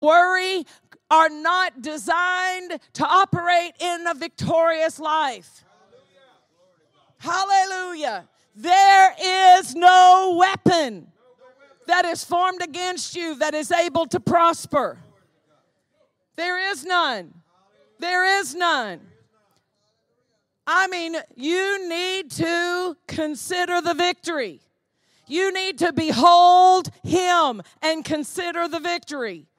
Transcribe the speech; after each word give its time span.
worry 0.00 0.64
are 1.10 1.28
not 1.28 1.82
designed 1.82 2.78
to 2.94 3.04
operate 3.04 3.72
in 3.80 4.06
a 4.06 4.14
victorious 4.14 4.98
life. 4.98 5.64
Hallelujah. 7.18 8.28
There 8.54 9.14
is 9.58 9.74
no 9.74 10.36
weapon 10.38 11.08
that 11.86 12.04
is 12.04 12.24
formed 12.24 12.62
against 12.62 13.16
you 13.16 13.34
that 13.36 13.54
is 13.54 13.70
able 13.72 14.06
to 14.06 14.20
prosper. 14.20 14.98
There 16.36 16.70
is 16.70 16.84
none. 16.84 17.34
There 17.98 18.40
is 18.40 18.54
none. 18.54 19.00
I 20.66 20.86
mean, 20.86 21.16
you 21.36 21.88
need 21.88 22.30
to 22.32 22.96
consider 23.08 23.80
the 23.80 23.94
victory. 23.94 24.60
You 25.26 25.52
need 25.52 25.78
to 25.78 25.92
behold 25.92 26.90
Him 27.02 27.62
and 27.82 28.04
consider 28.04 28.68
the 28.68 28.80
victory. 28.80 29.49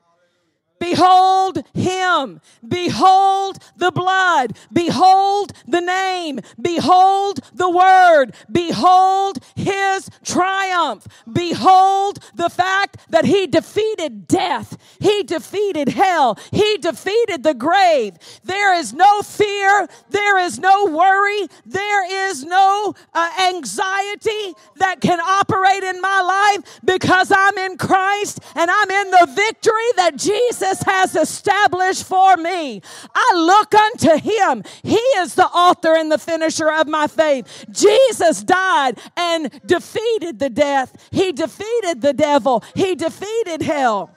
Behold 0.82 1.64
him. 1.76 2.42
Behold 2.68 3.60
the 3.78 3.92
blood. 3.92 4.58
Behold 4.74 5.54
the 5.68 5.80
name. 5.80 6.40
Behold 6.60 7.40
the 7.54 7.70
word. 7.70 8.34
Behold 8.52 9.38
his 9.56 10.10
triumph. 10.26 11.08
Behold 11.32 12.18
the 12.34 12.50
fact 12.50 12.98
that 13.12 13.26
he 13.26 13.46
defeated 13.46 14.28
death. 14.28 14.76
He 15.00 15.22
defeated 15.22 15.90
hell. 15.90 16.40
He 16.52 16.78
defeated 16.80 17.44
the 17.44 17.54
grave. 17.54 18.16
There 18.44 18.74
is 18.74 18.92
no 18.92 19.22
fear. 19.22 19.88
There 20.10 20.40
is 20.40 20.58
no 20.58 20.88
worry. 20.88 21.48
There 21.64 22.30
is 22.30 22.44
no 22.44 22.96
uh, 23.14 23.32
anxiety 23.54 24.56
that 24.78 25.00
can 25.00 25.20
operate 25.20 25.84
in 25.84 26.02
my 26.02 26.22
life 26.22 26.80
because 26.84 27.32
I'm 27.32 27.58
in 27.60 27.78
Christ 27.78 28.40
and 28.56 28.72
I'm 28.72 28.90
in 28.90 29.12
the 29.12 29.28
victory 29.36 29.92
that 29.98 30.16
Jesus 30.16 30.71
Jesus 30.72 30.84
has 30.86 31.16
established 31.16 32.06
for 32.06 32.38
me. 32.38 32.82
I 33.14 33.34
look 33.36 33.74
unto 33.76 34.18
him. 34.18 34.64
He 34.84 34.96
is 34.96 35.36
the 35.36 35.46
author 35.46 35.96
and 35.96 36.12
the 36.12 36.18
finisher 36.18 36.72
of 36.72 36.88
my 36.88 37.08
faith. 37.08 37.66
Jesus 37.70 38.44
died 38.44 39.00
and 39.18 39.52
defeated 39.66 40.40
the 40.40 40.50
death. 40.50 41.10
He 41.12 41.32
defeated 41.32 42.02
the 42.02 42.14
devil. 42.14 42.64
He 42.76 42.96
defeated 42.96 43.62
hell. 43.62 44.16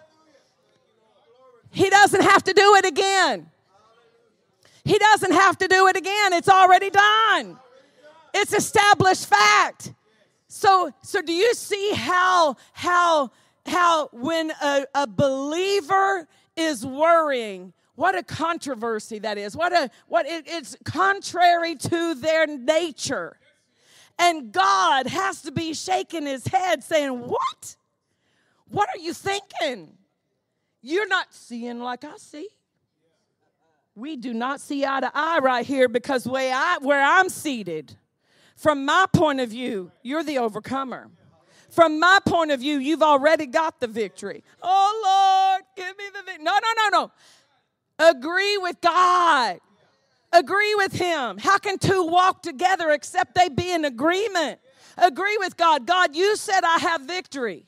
He 1.71 1.91
doesn't 1.91 2.23
have 2.23 2.45
to 2.45 2.53
do 2.53 2.77
it 2.77 2.85
again. 2.85 3.51
He 4.85 4.99
doesn't 4.99 5.33
have 5.33 5.59
to 5.59 5.67
do 5.67 5.89
it 5.89 5.97
again. 5.97 6.35
It's 6.35 6.49
already 6.49 6.91
done. 6.91 7.59
It's 8.33 8.53
established 8.53 9.27
fact. 9.27 9.93
So 10.47 10.93
so 11.03 11.21
do 11.21 11.33
you 11.33 11.55
see 11.55 11.93
how 11.95 12.57
how 12.73 13.31
how 13.67 14.09
when 14.13 14.53
a, 14.63 14.87
a 14.95 15.07
believer 15.07 16.29
is 16.57 16.85
worrying. 16.85 17.73
What 17.97 18.17
a 18.17 18.23
controversy 18.23 19.19
that 19.21 19.39
is. 19.39 19.57
What 19.57 19.73
a 19.73 19.91
what 20.09 20.27
it, 20.27 20.45
it's 20.47 20.77
contrary 20.85 21.77
to 21.77 22.15
their 22.15 22.47
nature. 22.47 23.39
And 24.19 24.53
God 24.53 25.07
has 25.07 25.43
to 25.43 25.53
be 25.53 25.75
shaking 25.75 26.27
his 26.27 26.47
head 26.47 26.83
saying, 26.83 27.11
"What? 27.11 27.77
What 28.69 28.89
are 28.95 28.99
you 28.99 29.13
thinking? 29.13 29.97
You're 30.83 31.09
not 31.09 31.33
seeing 31.33 31.81
like 31.81 32.05
I 32.05 32.17
see." 32.17 32.49
We 33.97 34.17
do 34.17 34.35
not 34.35 34.61
see 34.61 34.85
eye 34.85 35.01
to 35.01 35.11
eye 35.15 35.39
right 35.41 35.65
here 35.65 35.89
because 35.89 36.27
way 36.27 36.51
I, 36.53 36.79
where 36.81 37.01
I'm 37.01 37.29
seated, 37.29 37.95
from 38.57 38.85
my 38.85 39.07
point 39.13 39.39
of 39.39 39.51
view, 39.51 39.93
you're 40.03 40.25
the 40.25 40.39
overcomer. 40.39 41.11
From 41.75 41.99
my 41.99 42.21
point 42.25 42.53
of 42.53 42.61
view, 42.61 42.79
you've 42.79 43.03
already 43.03 43.47
got 43.47 43.81
the 43.81 43.89
victory. 43.89 44.45
Oh 44.63 45.57
Lord, 45.57 45.65
give 45.77 45.99
me 45.99 46.05
the 46.15 46.23
victory. 46.25 46.45
No, 46.45 46.53
no, 46.53 46.73
no, 46.77 46.89
no. 47.99 48.11
Agree 48.11 48.59
with 48.59 48.81
God. 48.81 49.59
Agree 50.33 50.75
with 50.77 50.93
Him. 50.93 51.39
How 51.39 51.59
can 51.59 51.79
two 51.79 52.07
walk 52.07 52.43
together 52.43 52.91
except 52.91 53.35
they 53.35 53.49
be 53.49 53.73
in 53.73 53.85
agreement? 53.85 54.61
Agree 54.97 55.37
with 55.39 55.57
God. 55.57 55.85
God, 55.85 56.15
you 56.15 56.37
said 56.37 56.63
I 56.63 56.79
have 56.79 57.03
victory. 57.03 57.67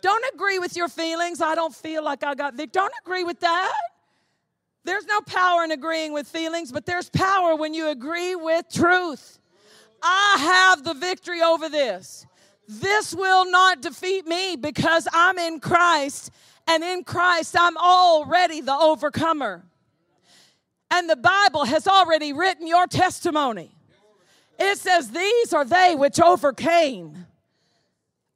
Don't 0.00 0.24
agree 0.32 0.60
with 0.60 0.76
your 0.76 0.88
feelings. 0.88 1.40
I 1.40 1.56
don't 1.56 1.74
feel 1.74 2.04
like 2.04 2.22
I 2.22 2.36
got 2.36 2.54
victory. 2.54 2.82
Don't 2.82 2.94
agree 3.04 3.24
with 3.24 3.40
that. 3.40 3.72
There's 4.84 5.06
no 5.06 5.20
power 5.22 5.64
in 5.64 5.72
agreeing 5.72 6.12
with 6.12 6.28
feelings, 6.28 6.70
but 6.70 6.86
there's 6.86 7.10
power 7.10 7.56
when 7.56 7.74
you 7.74 7.88
agree 7.88 8.36
with 8.36 8.66
truth. 8.72 9.40
I 10.00 10.36
have 10.38 10.84
the 10.84 10.94
victory 10.94 11.42
over 11.42 11.68
this. 11.68 12.27
This 12.68 13.14
will 13.14 13.50
not 13.50 13.80
defeat 13.80 14.26
me 14.26 14.54
because 14.56 15.08
I'm 15.10 15.38
in 15.38 15.58
Christ, 15.58 16.30
and 16.66 16.84
in 16.84 17.02
Christ, 17.02 17.56
I'm 17.58 17.78
already 17.78 18.60
the 18.60 18.76
overcomer. 18.76 19.64
And 20.90 21.08
the 21.08 21.16
Bible 21.16 21.64
has 21.64 21.88
already 21.88 22.34
written 22.34 22.66
your 22.66 22.86
testimony. 22.86 23.70
It 24.58 24.76
says, 24.76 25.10
These 25.10 25.54
are 25.54 25.64
they 25.64 25.94
which 25.94 26.20
overcame 26.20 27.26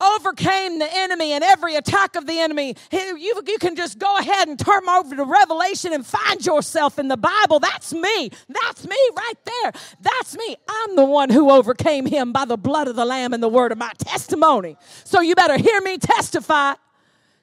overcame 0.03 0.79
the 0.79 0.89
enemy 0.91 1.33
and 1.33 1.45
every 1.45 1.77
attack 1.77 2.17
of 2.17 2.27
the 2.27 2.39
enemy. 2.39 2.77
You, 2.91 3.19
you 3.47 3.59
can 3.61 3.77
just 3.77 3.99
go 3.99 4.19
ahead 4.19 4.49
and 4.49 4.59
turn 4.59 4.89
over 4.89 5.15
to 5.17 5.25
Revelation 5.25 5.93
and 5.93 6.05
find 6.05 6.45
yourself 6.45 6.99
in 6.99 7.09
the 7.09 7.17
Bible. 7.17 7.61
That's 7.61 7.93
me. 7.93 8.31
That's 8.49 8.87
me 8.87 8.97
right 9.17 9.35
there. 9.45 9.73
That's 10.01 10.37
me. 10.37 10.57
I'm 10.69 10.97
the 10.97 11.05
one 11.05 11.31
who 11.31 11.51
overcame 11.51 12.07
him 12.07 12.33
by 12.33 12.45
the 12.45 12.57
blood 12.57 12.89
of 12.89 12.97
the 12.97 13.05
Lamb 13.05 13.33
and 13.33 13.43
the 13.43 13.49
word 13.49 13.73
of 13.73 13.79
my 13.79 13.93
testimony. 13.99 14.77
So 15.05 15.21
you 15.21 15.35
better 15.35 15.57
hear 15.57 15.81
me 15.81 15.99
testify 15.99 16.75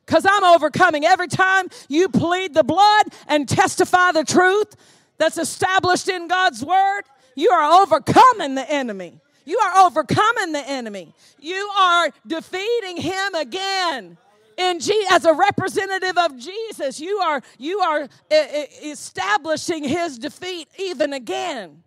because 0.06 0.26
I'm 0.28 0.44
overcoming 0.44 1.06
every 1.06 1.28
time 1.28 1.68
you 1.88 2.10
plead 2.10 2.54
the 2.54 2.64
blood 2.64 3.08
and 3.28 3.48
testify 3.48 4.12
the 4.12 4.24
truth 4.24 4.76
that's 5.18 5.38
established 5.38 6.10
in 6.10 6.28
God's 6.28 6.66
word. 6.66 7.04
You 7.36 7.52
are 7.52 7.82
overcoming 7.84 8.56
the 8.56 8.70
enemy. 8.70 9.22
You 9.50 9.58
are 9.58 9.88
overcoming 9.88 10.52
the 10.52 10.64
enemy. 10.70 11.12
You 11.40 11.68
are 11.76 12.10
defeating 12.28 12.98
him 12.98 13.34
again. 13.34 14.16
In 14.58 14.80
as 15.10 15.26
a 15.26 15.34
representative 15.34 16.20
of 16.20 16.38
Jesus, 16.38 17.00
you 17.00 17.18
are 17.18 17.42
you 17.58 17.80
are 17.80 18.08
establishing 18.84 19.84
his 19.84 20.20
defeat 20.20 20.68
even 20.78 21.14
again. 21.14 21.82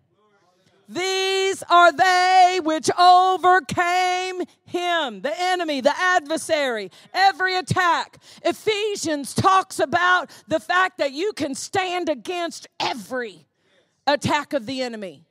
These 0.89 1.63
are 1.71 1.93
they 1.93 2.59
which 2.65 2.91
overcame 2.99 4.43
him, 4.65 5.21
the 5.21 5.33
enemy, 5.39 5.81
the 5.83 5.97
adversary, 5.97 6.91
every 7.15 7.55
attack. 7.55 8.19
Ephesians 8.45 9.35
talks 9.35 9.79
about 9.79 10.33
the 10.49 10.59
fact 10.59 10.99
that 10.99 11.13
you 11.13 11.33
can 11.35 11.55
stand 11.55 12.09
against 12.09 12.67
every 12.81 13.47
attack 14.05 14.53
of 14.53 14.67
the 14.67 14.83
enemy. 14.83 15.27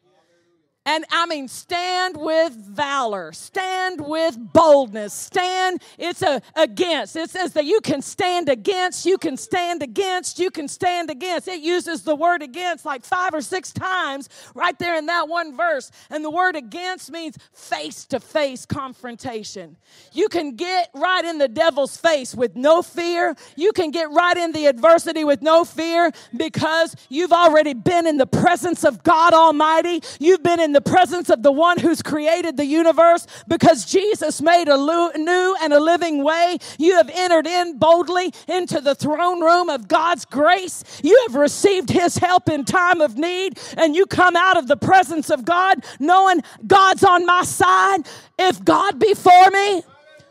And 0.84 1.06
I 1.12 1.28
mean, 1.28 1.48
stand 1.48 2.18
with 2.18 2.54
valor, 2.54 3.32
stand 3.34 4.02
with 4.02 4.36
boldness, 4.40 5.14
stand, 5.14 5.84
it's 6.00 6.24
a 6.24 6.42
against. 6.56 7.16
It 7.16 7.30
says 7.30 7.54
that 7.54 7.66
you 7.66 7.82
can 7.82 8.02
stand 8.02 8.50
against, 8.50 9.06
you 9.06 9.20
can 9.20 9.38
stand 9.38 9.84
against, 9.84 10.40
you 10.40 10.50
can 10.50 10.68
stand 10.68 11.12
against. 11.12 11.48
It 11.48 11.62
uses 11.62 12.02
the 12.02 12.16
word 12.16 12.42
against 12.42 12.84
like 12.84 13.06
five 13.06 13.32
or 13.32 13.42
six 13.42 13.72
times 13.72 14.28
right 14.56 14.78
there 14.80 14.98
in 14.98 15.06
that 15.06 15.28
one 15.28 15.56
verse. 15.56 15.92
And 16.10 16.26
the 16.26 16.32
word 16.32 16.56
against 16.56 17.12
means 17.12 17.38
face 17.54 18.06
to 18.06 18.20
face 18.20 18.66
confrontation. 18.66 19.78
You 20.14 20.30
can 20.30 20.56
get 20.56 20.90
right 20.96 21.24
in 21.24 21.38
the 21.38 21.48
devil's 21.48 21.96
face 21.96 22.34
with 22.34 22.56
no 22.56 22.82
fear. 22.82 23.36
You 23.56 23.72
can 23.72 23.92
get 23.92 24.10
right 24.10 24.36
in 24.36 24.52
the 24.52 24.66
adversity 24.66 25.26
with 25.26 25.44
no 25.44 25.64
fear 25.64 26.12
because 26.36 26.96
you've 27.08 27.34
already 27.34 27.76
been 27.76 28.08
in 28.08 28.18
the 28.18 28.26
presence 28.26 28.84
of 28.84 29.04
God 29.04 29.34
Almighty. 29.36 30.02
You've 30.20 30.42
been 30.42 30.60
in 30.60 30.71
in 30.72 30.74
the 30.74 30.80
presence 30.80 31.30
of 31.30 31.44
the 31.44 31.52
one 31.52 31.78
who's 31.78 32.02
created 32.02 32.56
the 32.56 32.66
universe 32.66 33.28
because 33.46 33.84
Jesus 33.84 34.42
made 34.42 34.70
a 34.70 34.78
new 34.78 35.56
and 35.62 35.74
a 35.74 35.82
living 35.82 36.24
way. 36.24 36.58
You 36.80 36.96
have 36.96 37.10
entered 37.14 37.46
in 37.46 37.78
boldly 37.78 38.34
into 38.48 38.80
the 38.80 38.96
throne 38.96 39.42
room 39.42 39.70
of 39.70 39.90
God's 39.90 40.24
grace. 40.24 40.86
You 41.04 41.26
have 41.28 41.36
received 41.36 41.90
his 41.90 42.16
help 42.16 42.48
in 42.48 42.64
time 42.64 43.02
of 43.02 43.18
need 43.18 43.60
and 43.76 43.98
you 43.98 44.06
come 44.06 44.38
out 44.38 44.56
of 44.56 44.70
the 44.70 44.78
presence 44.78 45.30
of 45.30 45.44
God 45.44 45.84
knowing 46.00 46.42
God's 46.66 47.04
on 47.04 47.26
my 47.26 47.44
side. 47.44 48.08
If 48.40 48.64
God 48.64 48.98
be 48.98 49.14
for 49.14 49.52
me, 49.52 49.84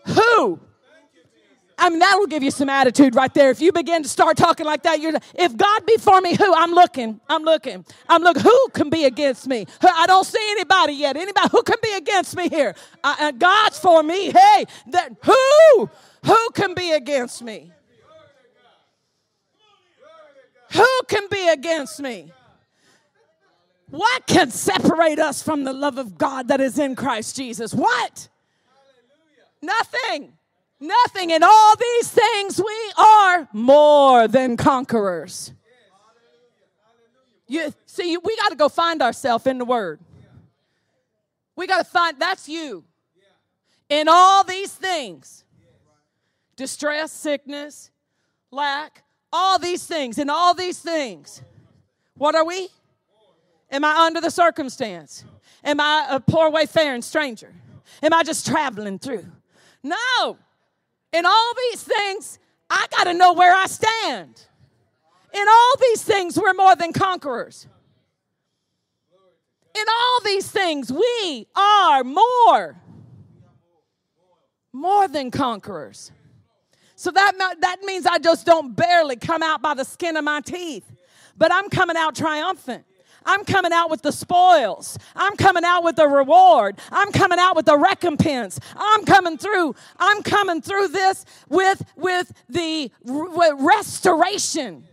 who 0.06 0.58
I 1.80 1.88
mean, 1.88 1.98
that'll 1.98 2.26
give 2.26 2.42
you 2.42 2.50
some 2.50 2.68
attitude 2.68 3.14
right 3.14 3.32
there. 3.32 3.50
If 3.50 3.62
you 3.62 3.72
begin 3.72 4.02
to 4.02 4.08
start 4.08 4.36
talking 4.36 4.66
like 4.66 4.82
that, 4.82 5.00
you're, 5.00 5.14
if 5.34 5.56
God 5.56 5.86
be 5.86 5.96
for 5.96 6.20
me, 6.20 6.36
who? 6.36 6.54
I'm 6.54 6.72
looking. 6.72 7.18
I'm 7.26 7.42
looking. 7.42 7.86
I'm 8.06 8.22
looking. 8.22 8.42
Who 8.42 8.68
can 8.74 8.90
be 8.90 9.06
against 9.06 9.48
me? 9.48 9.66
I 9.82 10.06
don't 10.06 10.26
see 10.26 10.46
anybody 10.50 10.92
yet. 10.92 11.16
Anybody 11.16 11.48
who 11.50 11.62
can 11.62 11.78
be 11.82 11.94
against 11.94 12.36
me 12.36 12.50
here? 12.50 12.74
Uh, 13.02 13.32
God's 13.32 13.78
for 13.78 14.02
me. 14.02 14.30
Hey, 14.30 14.66
that 14.88 15.16
who? 15.24 15.90
Who 16.26 16.50
can 16.50 16.74
be 16.74 16.92
against 16.92 17.42
me? 17.42 17.72
Who 20.72 21.00
can 21.08 21.28
be 21.30 21.48
against 21.48 21.98
me? 21.98 22.30
What 23.88 24.26
can 24.26 24.50
separate 24.50 25.18
us 25.18 25.42
from 25.42 25.64
the 25.64 25.72
love 25.72 25.96
of 25.96 26.18
God 26.18 26.48
that 26.48 26.60
is 26.60 26.78
in 26.78 26.94
Christ 26.94 27.36
Jesus? 27.36 27.72
What? 27.72 28.28
Nothing. 29.62 30.34
Nothing. 30.80 31.30
In 31.30 31.42
all 31.42 31.76
these 31.76 32.10
things, 32.10 32.58
we 32.58 32.92
are 32.96 33.48
more 33.52 34.26
than 34.26 34.56
conquerors. 34.56 35.52
You 37.46 37.74
see, 37.84 38.16
we 38.16 38.36
got 38.36 38.50
to 38.50 38.56
go 38.56 38.68
find 38.68 39.02
ourselves 39.02 39.46
in 39.46 39.58
the 39.58 39.64
Word. 39.64 40.00
We 41.56 41.66
got 41.66 41.78
to 41.78 41.84
find 41.84 42.18
that's 42.18 42.48
you. 42.48 42.84
In 43.90 44.06
all 44.08 44.44
these 44.44 44.72
things, 44.72 45.44
distress, 46.56 47.12
sickness, 47.12 47.90
lack, 48.50 49.02
all 49.32 49.58
these 49.58 49.84
things, 49.84 50.16
in 50.16 50.30
all 50.30 50.54
these 50.54 50.78
things, 50.78 51.42
what 52.16 52.34
are 52.34 52.44
we? 52.44 52.68
Am 53.70 53.84
I 53.84 54.06
under 54.06 54.20
the 54.20 54.30
circumstance? 54.30 55.24
Am 55.62 55.80
I 55.80 56.06
a 56.08 56.20
poor 56.20 56.50
wayfaring 56.50 57.02
stranger? 57.02 57.52
Am 58.02 58.14
I 58.14 58.22
just 58.22 58.46
traveling 58.46 58.98
through? 58.98 59.26
No. 59.82 60.38
In 61.12 61.26
all 61.26 61.52
these 61.70 61.82
things, 61.82 62.38
I 62.68 62.86
got 62.90 63.04
to 63.04 63.14
know 63.14 63.32
where 63.32 63.54
I 63.54 63.66
stand. 63.66 64.46
In 65.32 65.48
all 65.48 65.72
these 65.80 66.02
things, 66.02 66.38
we're 66.38 66.54
more 66.54 66.76
than 66.76 66.92
conquerors. 66.92 67.66
In 69.74 69.84
all 69.88 70.20
these 70.24 70.50
things, 70.50 70.92
we 70.92 71.46
are 71.54 72.02
more, 72.02 72.76
more 74.72 75.08
than 75.08 75.30
conquerors. 75.30 76.10
So 76.96 77.10
that, 77.12 77.56
that 77.60 77.82
means 77.82 78.06
I 78.06 78.18
just 78.18 78.44
don't 78.44 78.74
barely 78.74 79.16
come 79.16 79.42
out 79.42 79.62
by 79.62 79.74
the 79.74 79.84
skin 79.84 80.16
of 80.16 80.24
my 80.24 80.40
teeth, 80.40 80.84
but 81.36 81.52
I'm 81.52 81.68
coming 81.70 81.96
out 81.96 82.14
triumphant. 82.14 82.84
I'm 83.24 83.44
coming 83.44 83.72
out 83.72 83.90
with 83.90 84.02
the 84.02 84.12
spoils. 84.12 84.98
I'm 85.14 85.36
coming 85.36 85.64
out 85.64 85.84
with 85.84 85.96
the 85.96 86.08
reward. 86.08 86.78
I'm 86.90 87.12
coming 87.12 87.38
out 87.38 87.56
with 87.56 87.66
the 87.66 87.76
recompense. 87.76 88.58
I'm 88.76 89.04
coming 89.04 89.38
through. 89.38 89.74
I'm 89.98 90.22
coming 90.22 90.62
through 90.62 90.88
this 90.88 91.24
with 91.48 91.82
with 91.96 92.32
the 92.48 92.90
restoration. 93.58 94.86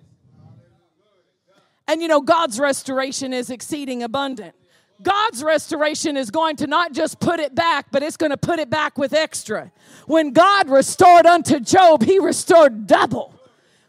And 1.88 2.02
you 2.02 2.08
know 2.08 2.22
God's 2.22 2.60
restoration 2.60 3.34
is 3.34 3.50
exceeding 3.50 4.04
abundant. 4.04 4.56
God's 5.02 5.44
restoration 5.44 6.18
is 6.18 6.32
going 6.32 6.56
to 6.58 6.68
not 6.68 6.92
just 6.92 7.20
put 7.20 7.40
it 7.40 7.54
back, 7.54 7.88
but 7.92 8.02
it's 8.02 8.18
going 8.18 8.32
to 8.32 8.38
put 8.38 8.60
it 8.60 8.70
back 8.70 8.98
with 8.98 9.14
extra. 9.14 9.72
When 10.08 10.32
God 10.32 10.70
restored 10.70 11.26
unto 11.26 11.60
Job, 11.60 12.04
he 12.04 12.18
restored 12.20 12.88
double. 12.88 13.34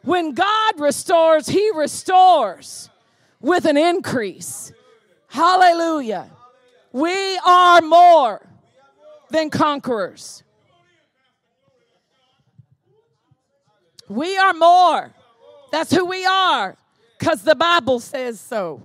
When 0.02 0.34
God 0.34 0.78
restores, 0.78 1.48
he 1.48 1.70
restores 1.74 2.90
with 3.40 3.64
an 3.64 3.76
increase. 3.76 4.72
Hallelujah. 5.28 6.30
We 6.92 7.38
are 7.44 7.80
more 7.82 8.46
than 9.30 9.50
conquerors. 9.50 10.42
We 14.08 14.38
are 14.38 14.54
more. 14.54 15.12
That's 15.70 15.92
who 15.92 16.06
we 16.06 16.24
are 16.24 16.76
because 17.18 17.42
the 17.42 17.54
Bible 17.54 18.00
says 18.00 18.40
so. 18.40 18.82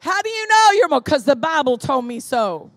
How 0.00 0.20
do 0.20 0.28
you 0.28 0.48
know 0.48 0.70
you're 0.72 0.88
more? 0.88 1.00
Because 1.00 1.24
the 1.24 1.36
Bible 1.36 1.78
told 1.78 2.04
me 2.04 2.20
so. 2.20 2.70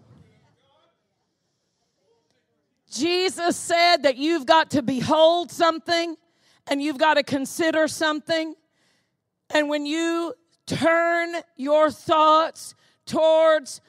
Jesus 2.89 3.57
said 3.57 4.03
that 4.03 4.15
you've 4.15 4.45
got 4.45 4.71
to 4.71 4.81
behold 4.81 5.51
something 5.51 6.15
and 6.67 6.81
you've 6.81 6.97
got 6.97 7.15
to 7.15 7.23
consider 7.23 7.87
something. 7.89 8.55
And 9.49 9.67
when 9.67 9.85
you 9.85 10.33
turn 10.65 11.35
your 11.55 11.91
thoughts 11.91 12.75
towards 13.05 13.81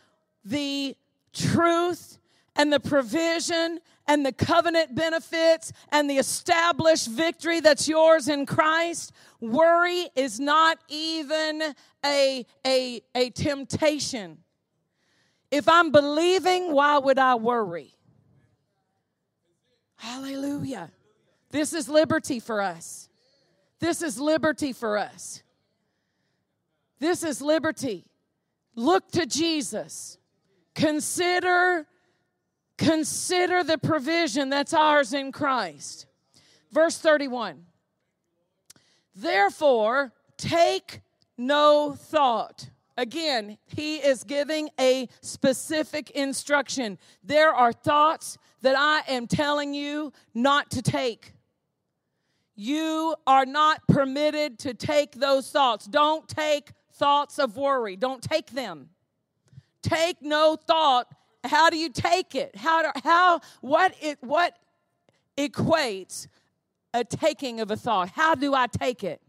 the 0.44 0.96
truth 1.32 2.18
and 2.54 2.72
the 2.72 2.80
provision 2.80 3.80
and 4.06 4.24
the 4.24 4.32
covenant 4.32 4.94
benefits 4.94 5.72
and 5.90 6.08
the 6.08 6.18
established 6.18 7.08
victory 7.08 7.60
that's 7.60 7.88
yours 7.88 8.28
in 8.28 8.46
Christ, 8.46 9.12
worry 9.40 10.08
is 10.14 10.38
not 10.38 10.78
even 10.88 11.74
a, 12.04 12.46
a, 12.64 13.02
a 13.14 13.30
temptation. 13.30 14.38
If 15.50 15.68
I'm 15.68 15.90
believing, 15.90 16.72
why 16.72 16.98
would 16.98 17.18
I 17.18 17.34
worry? 17.34 17.94
Hallelujah. 19.96 20.90
This 21.50 21.72
is 21.72 21.88
liberty 21.88 22.40
for 22.40 22.60
us. 22.60 23.08
This 23.80 24.02
is 24.02 24.20
liberty 24.20 24.72
for 24.72 24.98
us. 24.98 25.42
This 26.98 27.22
is 27.22 27.40
liberty. 27.42 28.04
Look 28.74 29.10
to 29.12 29.26
Jesus. 29.26 30.18
Consider 30.74 31.86
consider 32.78 33.64
the 33.64 33.78
provision 33.78 34.50
that's 34.50 34.74
ours 34.74 35.14
in 35.14 35.32
Christ. 35.32 36.06
Verse 36.70 36.98
31. 36.98 37.64
Therefore, 39.14 40.12
take 40.36 41.00
no 41.38 41.96
thought. 41.98 42.68
Again, 42.98 43.58
he 43.66 43.96
is 43.96 44.24
giving 44.24 44.68
a 44.78 45.08
specific 45.20 46.10
instruction. 46.10 46.98
There 47.22 47.52
are 47.52 47.72
thoughts 47.72 48.36
that 48.62 48.76
I 48.76 49.10
am 49.10 49.26
telling 49.26 49.74
you 49.74 50.12
not 50.34 50.70
to 50.72 50.82
take. 50.82 51.32
You 52.54 53.14
are 53.26 53.44
not 53.44 53.86
permitted 53.86 54.58
to 54.60 54.72
take 54.72 55.12
those 55.12 55.50
thoughts. 55.50 55.86
Don't 55.86 56.26
take 56.26 56.72
thoughts 56.96 57.38
of 57.38 57.56
worry. 57.56 57.96
Don't 57.96 58.22
take 58.22 58.50
them. 58.50 58.90
Take 59.82 60.22
no 60.22 60.56
thought. 60.56 61.06
How 61.44 61.70
do 61.70 61.76
you 61.76 61.90
take 61.90 62.34
it? 62.34 62.56
How 62.56 62.82
do, 62.82 63.00
how 63.04 63.40
what 63.60 63.94
it 64.00 64.18
what 64.20 64.56
equates 65.36 66.26
a 66.92 67.04
taking 67.04 67.60
of 67.60 67.70
a 67.70 67.76
thought? 67.76 68.10
How 68.10 68.34
do 68.34 68.54
I 68.54 68.66
take 68.66 69.04
it? 69.04 69.20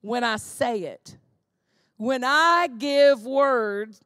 When 0.00 0.24
I 0.24 0.36
say 0.36 0.80
it. 0.80 1.16
When 1.96 2.24
I 2.24 2.68
give 2.78 3.24
words, 3.24 4.00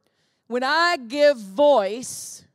when 0.47 0.63
I 0.63 0.97
give 0.97 1.37
voice, 1.37 2.45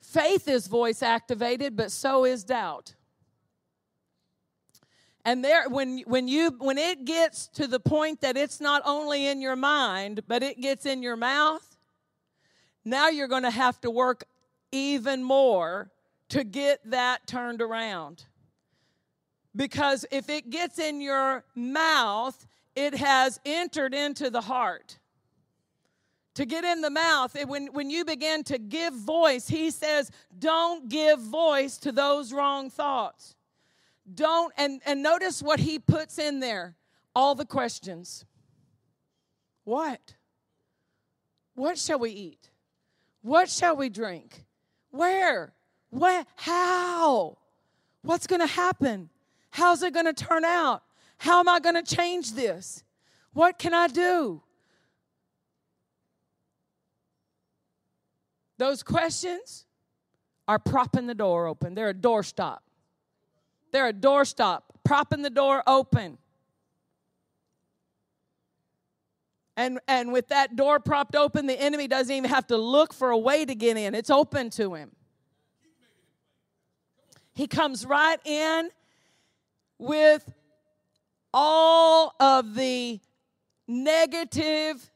faith 0.00 0.48
is 0.48 0.66
voice 0.66 1.02
activated, 1.02 1.76
but 1.76 1.90
so 1.90 2.24
is 2.24 2.44
doubt. 2.44 2.94
And 5.26 5.44
there 5.44 5.68
when 5.68 6.04
when 6.06 6.28
you 6.28 6.54
when 6.58 6.78
it 6.78 7.04
gets 7.04 7.48
to 7.48 7.66
the 7.66 7.80
point 7.80 8.20
that 8.20 8.36
it's 8.36 8.60
not 8.60 8.80
only 8.86 9.26
in 9.26 9.40
your 9.40 9.56
mind, 9.56 10.20
but 10.28 10.44
it 10.44 10.60
gets 10.60 10.86
in 10.86 11.02
your 11.02 11.16
mouth, 11.16 11.76
now 12.84 13.08
you're 13.08 13.26
going 13.26 13.42
to 13.42 13.50
have 13.50 13.80
to 13.80 13.90
work 13.90 14.22
even 14.70 15.24
more 15.24 15.90
to 16.28 16.44
get 16.44 16.78
that 16.90 17.26
turned 17.26 17.60
around. 17.60 18.24
Because 19.56 20.06
if 20.12 20.28
it 20.28 20.48
gets 20.48 20.78
in 20.78 21.00
your 21.00 21.44
mouth, 21.56 22.46
it 22.76 22.94
has 22.94 23.40
entered 23.44 23.94
into 23.94 24.30
the 24.30 24.42
heart. 24.42 24.98
To 26.34 26.44
get 26.44 26.62
in 26.62 26.82
the 26.82 26.90
mouth, 26.90 27.34
it, 27.34 27.48
when, 27.48 27.68
when 27.68 27.90
you 27.90 28.04
begin 28.04 28.44
to 28.44 28.58
give 28.58 28.94
voice, 28.94 29.48
he 29.48 29.70
says, 29.70 30.10
don't 30.38 30.88
give 30.88 31.18
voice 31.18 31.78
to 31.78 31.90
those 31.90 32.32
wrong 32.32 32.68
thoughts. 32.68 33.34
Don't, 34.14 34.52
and, 34.56 34.80
and 34.86 35.02
notice 35.02 35.42
what 35.42 35.60
he 35.60 35.78
puts 35.78 36.18
in 36.18 36.40
there 36.40 36.76
all 37.14 37.34
the 37.34 37.44
questions. 37.44 38.24
What? 39.64 40.14
What 41.54 41.78
shall 41.78 41.98
we 41.98 42.10
eat? 42.10 42.50
What 43.22 43.48
shall 43.48 43.74
we 43.74 43.88
drink? 43.88 44.44
Where? 44.90 45.54
What? 45.90 46.26
How? 46.36 47.38
What's 48.02 48.26
going 48.26 48.40
to 48.40 48.46
happen? 48.46 49.10
How's 49.50 49.82
it 49.82 49.94
going 49.94 50.06
to 50.06 50.12
turn 50.12 50.44
out? 50.44 50.82
How 51.18 51.40
am 51.40 51.48
I 51.48 51.58
going 51.58 51.82
to 51.82 51.96
change 51.96 52.32
this? 52.34 52.84
What 53.32 53.58
can 53.58 53.74
I 53.74 53.88
do? 53.88 54.42
Those 58.58 58.82
questions 58.82 59.64
are 60.46 60.58
propping 60.58 61.06
the 61.06 61.14
door 61.14 61.46
open. 61.46 61.74
They're 61.74 61.88
a 61.88 61.94
doorstop. 61.94 62.58
They're 63.76 63.88
a 63.88 63.92
doorstop, 63.92 64.62
propping 64.86 65.20
the 65.20 65.28
door 65.28 65.62
open. 65.66 66.16
And, 69.54 69.80
and 69.86 70.14
with 70.14 70.28
that 70.28 70.56
door 70.56 70.80
propped 70.80 71.14
open, 71.14 71.44
the 71.44 71.60
enemy 71.60 71.86
doesn't 71.86 72.10
even 72.10 72.30
have 72.30 72.46
to 72.46 72.56
look 72.56 72.94
for 72.94 73.10
a 73.10 73.18
way 73.18 73.44
to 73.44 73.54
get 73.54 73.76
in. 73.76 73.94
It's 73.94 74.08
open 74.08 74.48
to 74.52 74.72
him. 74.72 74.92
He 77.34 77.46
comes 77.46 77.84
right 77.84 78.18
in 78.24 78.70
with 79.78 80.32
all 81.34 82.14
of 82.18 82.54
the 82.54 82.98
negative 83.68 84.90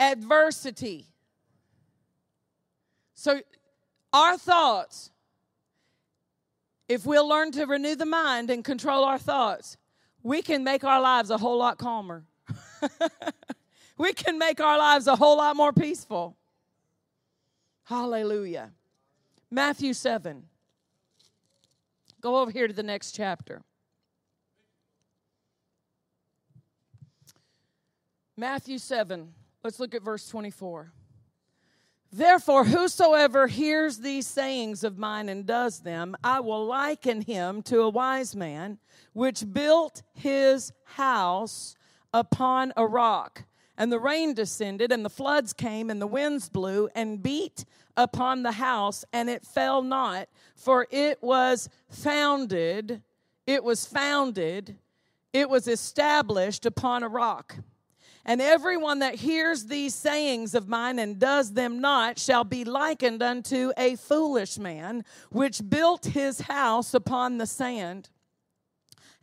adversity. 0.00 1.04
So, 3.12 3.42
our 4.14 4.38
thoughts, 4.38 5.10
if 6.88 7.04
we'll 7.04 7.28
learn 7.28 7.52
to 7.52 7.64
renew 7.66 7.94
the 7.94 8.06
mind 8.06 8.50
and 8.50 8.64
control 8.64 9.04
our 9.04 9.18
thoughts, 9.18 9.76
we 10.22 10.42
can 10.42 10.64
make 10.64 10.84
our 10.84 11.00
lives 11.00 11.30
a 11.30 11.38
whole 11.38 11.58
lot 11.58 11.78
calmer. 11.78 12.24
we 13.98 14.12
can 14.12 14.38
make 14.38 14.60
our 14.60 14.78
lives 14.78 15.06
a 15.06 15.16
whole 15.16 15.36
lot 15.36 15.54
more 15.54 15.72
peaceful. 15.72 16.36
Hallelujah. 17.84 18.70
Matthew 19.50 19.92
7. 19.92 20.44
Go 22.20 22.38
over 22.38 22.50
here 22.50 22.66
to 22.66 22.72
the 22.72 22.82
next 22.82 23.12
chapter. 23.12 23.62
Matthew 28.36 28.78
7. 28.78 29.32
Let's 29.62 29.80
look 29.80 29.94
at 29.94 30.02
verse 30.02 30.28
24. 30.28 30.92
Therefore, 32.10 32.64
whosoever 32.64 33.48
hears 33.48 33.98
these 33.98 34.26
sayings 34.26 34.82
of 34.82 34.98
mine 34.98 35.28
and 35.28 35.44
does 35.44 35.80
them, 35.80 36.16
I 36.24 36.40
will 36.40 36.64
liken 36.64 37.20
him 37.20 37.62
to 37.64 37.82
a 37.82 37.90
wise 37.90 38.34
man 38.34 38.78
which 39.12 39.52
built 39.52 40.02
his 40.14 40.72
house 40.84 41.76
upon 42.14 42.72
a 42.76 42.86
rock. 42.86 43.44
And 43.76 43.92
the 43.92 44.00
rain 44.00 44.34
descended, 44.34 44.90
and 44.90 45.04
the 45.04 45.10
floods 45.10 45.52
came, 45.52 45.90
and 45.90 46.00
the 46.00 46.06
winds 46.06 46.48
blew 46.48 46.88
and 46.94 47.22
beat 47.22 47.64
upon 47.96 48.42
the 48.42 48.52
house, 48.52 49.04
and 49.12 49.28
it 49.28 49.44
fell 49.44 49.82
not, 49.82 50.28
for 50.56 50.86
it 50.90 51.22
was 51.22 51.68
founded, 51.88 53.02
it 53.46 53.62
was 53.62 53.84
founded, 53.84 54.78
it 55.32 55.48
was 55.48 55.68
established 55.68 56.64
upon 56.64 57.02
a 57.02 57.08
rock. 57.08 57.56
And 58.28 58.42
everyone 58.42 58.98
that 58.98 59.14
hears 59.14 59.64
these 59.64 59.94
sayings 59.94 60.54
of 60.54 60.68
mine 60.68 60.98
and 60.98 61.18
does 61.18 61.54
them 61.54 61.80
not 61.80 62.18
shall 62.18 62.44
be 62.44 62.62
likened 62.62 63.22
unto 63.22 63.72
a 63.78 63.96
foolish 63.96 64.58
man, 64.58 65.02
which 65.30 65.62
built 65.66 66.04
his 66.04 66.42
house 66.42 66.92
upon 66.92 67.38
the 67.38 67.46
sand. 67.46 68.10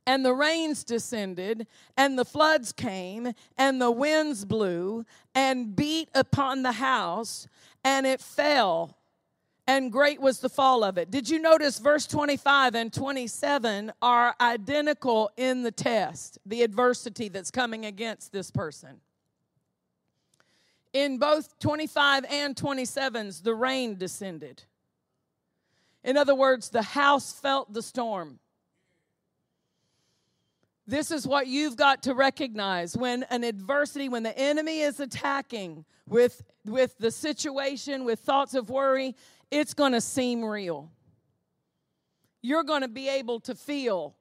And 0.08 0.26
the 0.26 0.34
rains 0.34 0.84
descended, 0.84 1.68
and 1.96 2.18
the 2.18 2.26
floods 2.26 2.72
came, 2.72 3.34
and 3.60 3.80
the 3.80 3.92
winds 3.92 4.44
blew, 4.44 5.06
and 5.36 5.76
beat 5.76 6.10
upon 6.16 6.64
the 6.64 6.72
house, 6.72 7.48
and 7.84 8.08
it 8.08 8.20
fell 8.20 8.98
and 9.68 9.92
great 9.92 10.22
was 10.22 10.40
the 10.40 10.50
fall 10.50 10.84
of 10.84 10.98
it. 10.98 11.10
Did 11.10 11.28
you 11.28 11.40
notice 11.40 11.80
verse 11.80 12.06
25 12.06 12.76
and 12.76 12.94
27 12.94 13.92
are 14.02 14.36
identical 14.40 15.32
in 15.38 15.64
the 15.64 15.72
test, 15.72 16.38
the 16.46 16.62
adversity 16.62 17.30
that's 17.30 17.52
coming 17.52 17.86
against 17.86 18.32
this 18.32 18.52
person? 18.52 19.02
In 20.94 21.18
both 21.18 21.60
25 21.60 22.26
and 22.30 22.56
27s, 22.56 23.44
the 23.44 23.56
rain 23.56 23.98
descended. 23.98 24.64
In 26.04 26.16
other 26.16 26.36
words, 26.36 26.70
the 26.70 26.84
house 26.84 27.34
felt 27.34 27.74
the 27.74 27.82
storm. 27.82 28.40
This 30.88 31.10
is 31.10 31.26
what 31.26 31.48
you've 31.48 31.76
got 31.76 32.04
to 32.04 32.14
recognize 32.14 32.96
when 32.96 33.24
an 33.32 33.44
adversity, 33.44 34.08
when 34.08 34.22
the 34.22 34.38
enemy 34.38 34.82
is 34.82 35.00
attacking 35.00 35.84
with, 36.08 36.44
with 36.64 36.96
the 37.00 37.10
situation, 37.10 38.06
with 38.06 38.20
thoughts 38.20 38.54
of 38.54 38.70
worry, 38.70 39.16
it's 39.52 39.74
going 39.74 39.92
to 39.94 40.02
seem 40.02 40.44
real. 40.44 40.92
You're 42.42 42.64
going 42.64 42.82
to 42.82 42.88
be 42.88 43.10
able 43.10 43.40
to 43.42 43.56
feel 43.56 44.16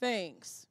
things. 0.00 0.66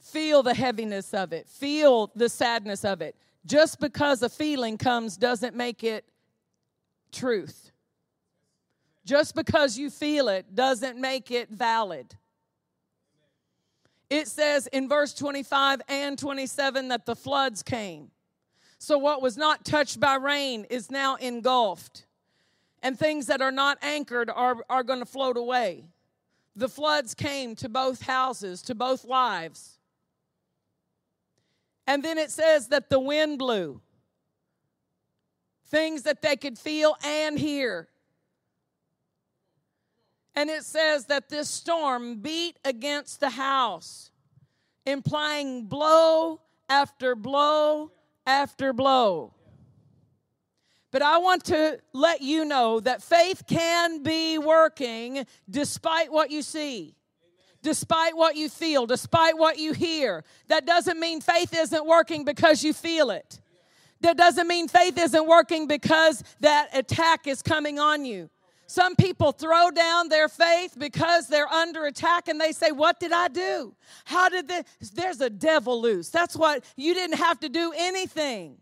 Feel 0.00 0.42
the 0.42 0.54
heaviness 0.54 1.12
of 1.12 1.32
it, 1.32 1.48
feel 1.48 2.10
the 2.14 2.28
sadness 2.28 2.84
of 2.84 3.02
it. 3.02 3.14
Just 3.44 3.80
because 3.80 4.22
a 4.22 4.28
feeling 4.28 4.78
comes 4.78 5.16
doesn't 5.16 5.54
make 5.54 5.84
it 5.84 6.04
truth. 7.12 7.70
Just 9.04 9.34
because 9.34 9.78
you 9.78 9.90
feel 9.90 10.28
it 10.28 10.54
doesn't 10.54 10.98
make 10.98 11.30
it 11.30 11.50
valid. 11.50 12.14
It 14.10 14.28
says 14.28 14.66
in 14.68 14.88
verse 14.88 15.12
25 15.14 15.82
and 15.88 16.18
27 16.18 16.88
that 16.88 17.04
the 17.04 17.16
floods 17.16 17.62
came. 17.62 18.10
So, 18.78 18.96
what 18.96 19.20
was 19.20 19.36
not 19.36 19.64
touched 19.64 19.98
by 19.98 20.14
rain 20.14 20.64
is 20.70 20.90
now 20.90 21.16
engulfed, 21.16 22.06
and 22.80 22.96
things 22.96 23.26
that 23.26 23.42
are 23.42 23.50
not 23.50 23.78
anchored 23.82 24.30
are, 24.30 24.58
are 24.70 24.84
going 24.84 25.00
to 25.00 25.06
float 25.06 25.36
away. 25.36 25.84
The 26.54 26.68
floods 26.68 27.12
came 27.14 27.56
to 27.56 27.68
both 27.68 28.02
houses, 28.02 28.62
to 28.62 28.74
both 28.74 29.04
lives. 29.04 29.78
And 31.88 32.02
then 32.02 32.18
it 32.18 32.30
says 32.30 32.68
that 32.68 32.88
the 32.88 33.00
wind 33.00 33.38
blew. 33.38 33.80
Things 35.66 36.02
that 36.02 36.22
they 36.22 36.36
could 36.36 36.58
feel 36.58 36.96
and 37.04 37.38
hear. 37.38 37.88
And 40.34 40.50
it 40.50 40.62
says 40.62 41.06
that 41.06 41.28
this 41.28 41.50
storm 41.50 42.20
beat 42.20 42.58
against 42.64 43.18
the 43.18 43.30
house, 43.30 44.12
implying 44.86 45.66
blow 45.66 46.40
after 46.68 47.16
blow 47.16 47.90
after 48.28 48.74
blow. 48.74 49.32
But 50.90 51.02
I 51.02 51.18
want 51.18 51.44
to 51.46 51.80
let 51.92 52.20
you 52.20 52.44
know 52.44 52.78
that 52.80 53.02
faith 53.02 53.44
can 53.46 54.02
be 54.02 54.38
working 54.38 55.26
despite 55.48 56.12
what 56.12 56.30
you 56.30 56.42
see, 56.42 56.94
despite 57.62 58.16
what 58.16 58.36
you 58.36 58.48
feel, 58.48 58.86
despite 58.86 59.36
what 59.36 59.58
you 59.58 59.72
hear. 59.72 60.24
That 60.48 60.66
doesn't 60.66 61.00
mean 61.00 61.20
faith 61.20 61.54
isn't 61.54 61.86
working 61.86 62.24
because 62.24 62.62
you 62.62 62.72
feel 62.72 63.10
it. 63.10 63.40
That 64.00 64.16
doesn't 64.16 64.46
mean 64.46 64.68
faith 64.68 64.96
isn't 64.96 65.26
working 65.26 65.66
because 65.66 66.22
that 66.40 66.68
attack 66.72 67.26
is 67.26 67.42
coming 67.42 67.78
on 67.78 68.04
you. 68.04 68.30
Some 68.70 68.96
people 68.96 69.32
throw 69.32 69.70
down 69.70 70.10
their 70.10 70.28
faith 70.28 70.76
because 70.78 71.26
they're 71.26 71.48
under 71.48 71.86
attack 71.86 72.28
and 72.28 72.38
they 72.38 72.52
say, 72.52 72.70
What 72.70 73.00
did 73.00 73.12
I 73.12 73.28
do? 73.28 73.74
How 74.04 74.28
did 74.28 74.46
this? 74.46 74.64
There's 74.90 75.22
a 75.22 75.30
devil 75.30 75.80
loose. 75.80 76.10
That's 76.10 76.36
what 76.36 76.62
you 76.76 76.92
didn't 76.92 77.16
have 77.16 77.40
to 77.40 77.48
do 77.48 77.72
anything 77.74 78.58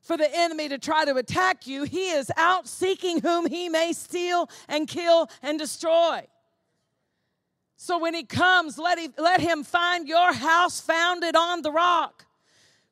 for 0.00 0.16
the 0.16 0.34
enemy 0.34 0.70
to 0.70 0.78
try 0.78 1.04
to 1.04 1.14
attack 1.16 1.66
you. 1.66 1.82
He 1.82 2.08
is 2.08 2.32
out 2.38 2.66
seeking 2.66 3.20
whom 3.20 3.46
he 3.46 3.68
may 3.68 3.92
steal 3.92 4.48
and 4.66 4.88
kill 4.88 5.28
and 5.42 5.58
destroy. 5.58 6.26
So 7.76 7.98
when 7.98 8.14
he 8.14 8.24
comes, 8.24 8.78
let, 8.78 8.98
he, 8.98 9.10
let 9.18 9.42
him 9.42 9.62
find 9.62 10.08
your 10.08 10.32
house 10.32 10.80
founded 10.80 11.36
on 11.36 11.60
the 11.60 11.70
rock. 11.70 12.24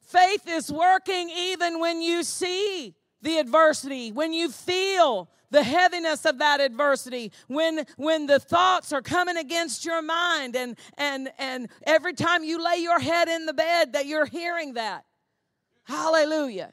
Faith 0.01 0.47
is 0.47 0.71
working 0.71 1.31
even 1.31 1.81
when 1.81 2.03
you 2.03 2.23
see 2.23 2.95
the 3.23 3.39
adversity, 3.39 4.13
when 4.13 4.33
you 4.33 4.51
feel 4.51 5.29
the 5.51 5.63
heaviness 5.63 6.25
of 6.27 6.39
that 6.39 6.61
adversity 6.61 7.33
when 7.47 7.87
when 7.97 8.27
the 8.27 8.39
thoughts 8.39 8.93
are 8.93 9.01
coming 9.01 9.39
against 9.39 9.83
your 9.83 10.03
mind 10.03 10.55
and 10.55 10.77
and 10.99 11.31
and 11.39 11.69
every 11.85 12.13
time 12.13 12.45
you 12.45 12.63
lay 12.63 12.77
your 12.77 13.01
head 13.01 13.29
in 13.29 13.47
the 13.47 13.55
bed 13.55 13.95
that 13.95 14.05
you're 14.05 14.27
hearing 14.27 14.75
that 14.75 15.07
hallelujah 15.85 16.71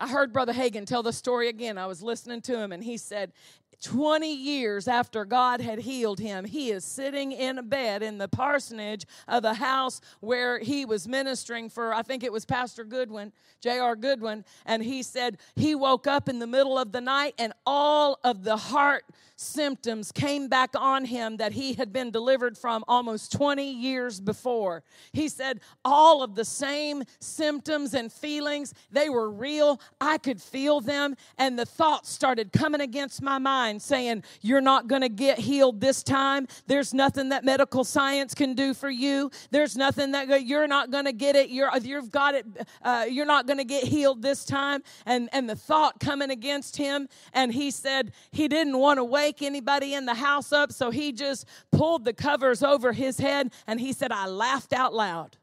I 0.00 0.08
heard 0.08 0.32
Brother 0.32 0.54
Hagin 0.54 0.86
tell 0.86 1.02
the 1.02 1.12
story 1.12 1.48
again. 1.48 1.76
I 1.76 1.86
was 1.86 2.02
listening 2.02 2.40
to 2.42 2.58
him, 2.58 2.72
and 2.72 2.82
he 2.82 2.96
said 2.96 3.32
20 3.80 4.32
years 4.32 4.88
after 4.88 5.24
God 5.24 5.60
had 5.60 5.80
healed 5.80 6.20
him, 6.20 6.44
he 6.44 6.70
is 6.70 6.84
sitting 6.84 7.32
in 7.32 7.58
a 7.58 7.62
bed 7.62 8.02
in 8.02 8.18
the 8.18 8.28
parsonage 8.28 9.06
of 9.26 9.42
the 9.42 9.54
house 9.54 10.00
where 10.20 10.58
he 10.58 10.84
was 10.84 11.08
ministering 11.08 11.68
for, 11.68 11.94
I 11.94 12.02
think 12.02 12.22
it 12.22 12.32
was 12.32 12.44
Pastor 12.44 12.84
Goodwin, 12.84 13.32
J.R. 13.60 13.96
Goodwin. 13.96 14.44
And 14.66 14.82
he 14.82 15.02
said 15.02 15.38
he 15.56 15.74
woke 15.74 16.06
up 16.06 16.28
in 16.28 16.38
the 16.38 16.46
middle 16.46 16.78
of 16.78 16.92
the 16.92 17.00
night 17.00 17.34
and 17.38 17.52
all 17.66 18.18
of 18.22 18.44
the 18.44 18.56
heart 18.56 19.04
symptoms 19.40 20.12
came 20.12 20.48
back 20.48 20.70
on 20.76 21.06
him 21.06 21.38
that 21.38 21.52
he 21.52 21.72
had 21.72 21.92
been 21.92 22.10
delivered 22.10 22.58
from 22.58 22.84
almost 22.86 23.32
20 23.32 23.70
years 23.72 24.20
before. 24.20 24.82
He 25.12 25.28
said 25.28 25.60
all 25.84 26.22
of 26.22 26.34
the 26.34 26.44
same 26.44 27.04
symptoms 27.20 27.94
and 27.94 28.12
feelings, 28.12 28.74
they 28.90 29.08
were 29.08 29.30
real. 29.30 29.80
I 30.00 30.18
could 30.18 30.42
feel 30.42 30.80
them. 30.80 31.16
And 31.38 31.58
the 31.58 31.64
thoughts 31.64 32.10
started 32.10 32.52
coming 32.52 32.82
against 32.82 33.22
my 33.22 33.38
mind 33.38 33.80
saying, 33.80 34.24
You're 34.42 34.60
not 34.60 34.88
going 34.88 35.02
to 35.02 35.08
get 35.08 35.38
healed 35.38 35.80
this 35.80 36.02
time. 36.02 36.46
There's 36.66 36.92
nothing 36.92 37.30
that 37.30 37.44
medical 37.44 37.82
science 37.82 38.34
can 38.34 38.54
do 38.54 38.74
for 38.74 38.90
you. 38.90 39.30
There's 39.50 39.76
nothing 39.76 40.12
that 40.12 40.44
you're 40.44 40.68
not 40.68 40.90
going 40.90 41.06
to 41.06 41.12
get 41.12 41.34
it. 41.34 41.48
You're, 41.48 41.70
you've 41.80 42.10
got 42.10 42.34
it. 42.34 42.46
Uh, 42.82 43.06
you're 43.08 43.26
not 43.26 43.46
going 43.46 43.58
to 43.58 43.64
get 43.64 43.84
healed 43.84 44.20
this 44.20 44.44
time. 44.44 44.82
And, 45.06 45.30
and 45.32 45.48
the 45.48 45.56
thought 45.56 45.98
coming 45.98 46.30
against 46.30 46.76
him. 46.76 47.08
And 47.32 47.54
he 47.54 47.70
said 47.70 48.12
he 48.32 48.46
didn't 48.46 48.76
want 48.78 48.98
to 48.98 49.04
wake 49.30 49.42
anybody 49.42 49.94
in 49.94 50.06
the 50.06 50.14
house 50.14 50.52
up. 50.52 50.72
So 50.72 50.90
he 50.90 51.12
just 51.12 51.46
pulled 51.70 52.04
the 52.04 52.12
covers 52.12 52.64
over 52.64 52.92
his 52.92 53.18
head. 53.18 53.52
And 53.66 53.80
he 53.80 53.92
said, 53.92 54.10
I 54.10 54.26
laughed 54.26 54.72
out 54.72 54.92
loud. 54.92 55.36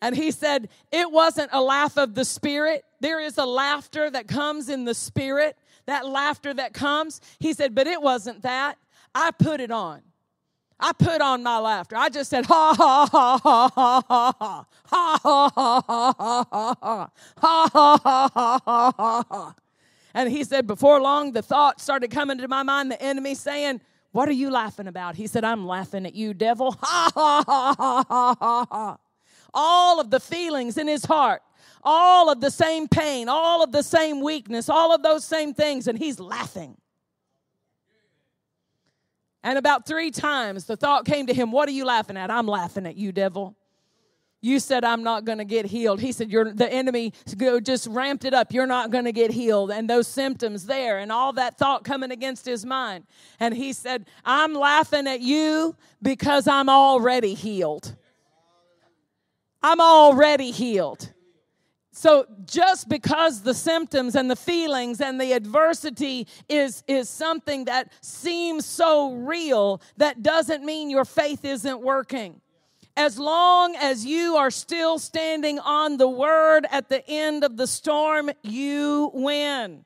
And 0.00 0.16
he 0.16 0.30
said, 0.30 0.70
It 0.90 1.12
wasn't 1.12 1.50
a 1.52 1.60
laugh 1.60 1.98
of 1.98 2.14
the 2.14 2.24
spirit. 2.24 2.84
There 3.00 3.20
is 3.20 3.36
a 3.36 3.44
laughter 3.44 4.10
that 4.10 4.28
comes 4.28 4.70
in 4.70 4.84
the 4.84 4.94
spirit 4.94 5.58
that 5.86 6.06
laughter 6.06 6.54
that 6.54 6.72
comes. 6.72 7.20
He 7.38 7.52
said, 7.52 7.74
but 7.74 7.86
it 7.86 8.00
wasn't 8.00 8.42
that. 8.42 8.78
I 9.14 9.30
put 9.32 9.60
it 9.60 9.70
on. 9.70 10.00
I 10.80 10.92
put 10.92 11.20
on 11.20 11.42
my 11.42 11.58
laughter. 11.58 11.96
I 11.96 12.08
just 12.08 12.30
said, 12.30 12.46
ha 12.46 12.74
ha 12.76 13.08
ha 13.12 13.38
ha 13.42 13.70
ha 13.74 14.02
ha 14.08 14.32
ha 14.38 15.10
ha 15.22 15.50
ha 15.54 15.82
ha 15.88 15.90
ha 15.90 16.44
ha 16.44 16.44
ha 16.50 16.74
ha 17.40 17.68
ha 17.72 17.98
ha 18.02 18.28
ha 18.32 18.92
ha 18.96 19.24
ha. 19.30 19.54
And 20.14 20.30
he 20.30 20.44
said, 20.44 20.66
before 20.66 21.00
long, 21.00 21.32
the 21.32 21.42
thought 21.42 21.80
started 21.80 22.10
coming 22.10 22.38
to 22.38 22.48
my 22.48 22.62
mind, 22.62 22.90
the 22.90 23.02
enemy 23.02 23.34
saying, 23.34 23.80
What 24.10 24.28
are 24.28 24.32
you 24.32 24.50
laughing 24.50 24.86
about? 24.86 25.16
He 25.16 25.26
said, 25.26 25.44
I'm 25.44 25.66
laughing 25.66 26.06
at 26.06 26.14
you, 26.14 26.34
devil. 26.34 26.72
Ha 26.82 27.10
ha 27.14 27.44
ha 27.46 27.74
ha 27.78 28.04
ha 28.08 28.36
ha 28.38 28.66
ha. 28.70 28.98
All 29.54 30.00
of 30.00 30.10
the 30.10 30.20
feelings 30.20 30.78
in 30.78 30.88
his 30.88 31.04
heart 31.04 31.42
all 31.82 32.30
of 32.30 32.40
the 32.40 32.50
same 32.50 32.86
pain, 32.86 33.28
all 33.28 33.62
of 33.62 33.72
the 33.72 33.82
same 33.82 34.20
weakness, 34.20 34.68
all 34.68 34.94
of 34.94 35.02
those 35.02 35.24
same 35.24 35.52
things, 35.52 35.88
and 35.88 35.98
he's 35.98 36.20
laughing. 36.20 36.76
And 39.42 39.58
about 39.58 39.86
three 39.86 40.12
times 40.12 40.66
the 40.66 40.76
thought 40.76 41.04
came 41.04 41.26
to 41.26 41.34
him, 41.34 41.50
What 41.50 41.68
are 41.68 41.72
you 41.72 41.84
laughing 41.84 42.16
at? 42.16 42.30
I'm 42.30 42.46
laughing 42.46 42.86
at 42.86 42.96
you, 42.96 43.10
devil. 43.10 43.56
You 44.44 44.58
said 44.58 44.84
I'm 44.84 45.04
not 45.04 45.24
going 45.24 45.38
to 45.38 45.44
get 45.44 45.66
healed. 45.66 46.00
He 46.00 46.10
said 46.10 46.28
you're 46.28 46.52
the 46.52 46.70
enemy 46.70 47.14
just 47.62 47.86
ramped 47.86 48.24
it 48.24 48.34
up. 48.34 48.52
You're 48.52 48.66
not 48.66 48.90
going 48.90 49.04
to 49.04 49.12
get 49.12 49.30
healed 49.30 49.70
and 49.70 49.88
those 49.88 50.08
symptoms 50.08 50.66
there 50.66 50.98
and 50.98 51.12
all 51.12 51.32
that 51.34 51.56
thought 51.56 51.84
coming 51.84 52.10
against 52.10 52.44
his 52.44 52.66
mind. 52.66 53.06
And 53.38 53.54
he 53.54 53.72
said, 53.72 54.06
"I'm 54.24 54.52
laughing 54.52 55.06
at 55.06 55.20
you 55.20 55.76
because 56.02 56.48
I'm 56.48 56.68
already 56.68 57.34
healed. 57.34 57.94
I'm 59.62 59.80
already 59.80 60.50
healed." 60.50 61.12
So 61.92 62.26
just 62.44 62.88
because 62.88 63.42
the 63.42 63.54
symptoms 63.54 64.16
and 64.16 64.28
the 64.28 64.34
feelings 64.34 65.00
and 65.00 65.20
the 65.20 65.34
adversity 65.34 66.26
is 66.48 66.82
is 66.88 67.08
something 67.08 67.66
that 67.66 67.92
seems 68.00 68.66
so 68.66 69.12
real, 69.12 69.80
that 69.98 70.24
doesn't 70.24 70.64
mean 70.64 70.90
your 70.90 71.04
faith 71.04 71.44
isn't 71.44 71.80
working. 71.80 72.40
As 72.96 73.18
long 73.18 73.74
as 73.76 74.04
you 74.04 74.36
are 74.36 74.50
still 74.50 74.98
standing 74.98 75.58
on 75.58 75.96
the 75.96 76.08
word 76.08 76.66
at 76.70 76.88
the 76.88 77.06
end 77.08 77.42
of 77.42 77.56
the 77.56 77.66
storm, 77.66 78.30
you 78.42 79.10
win 79.14 79.84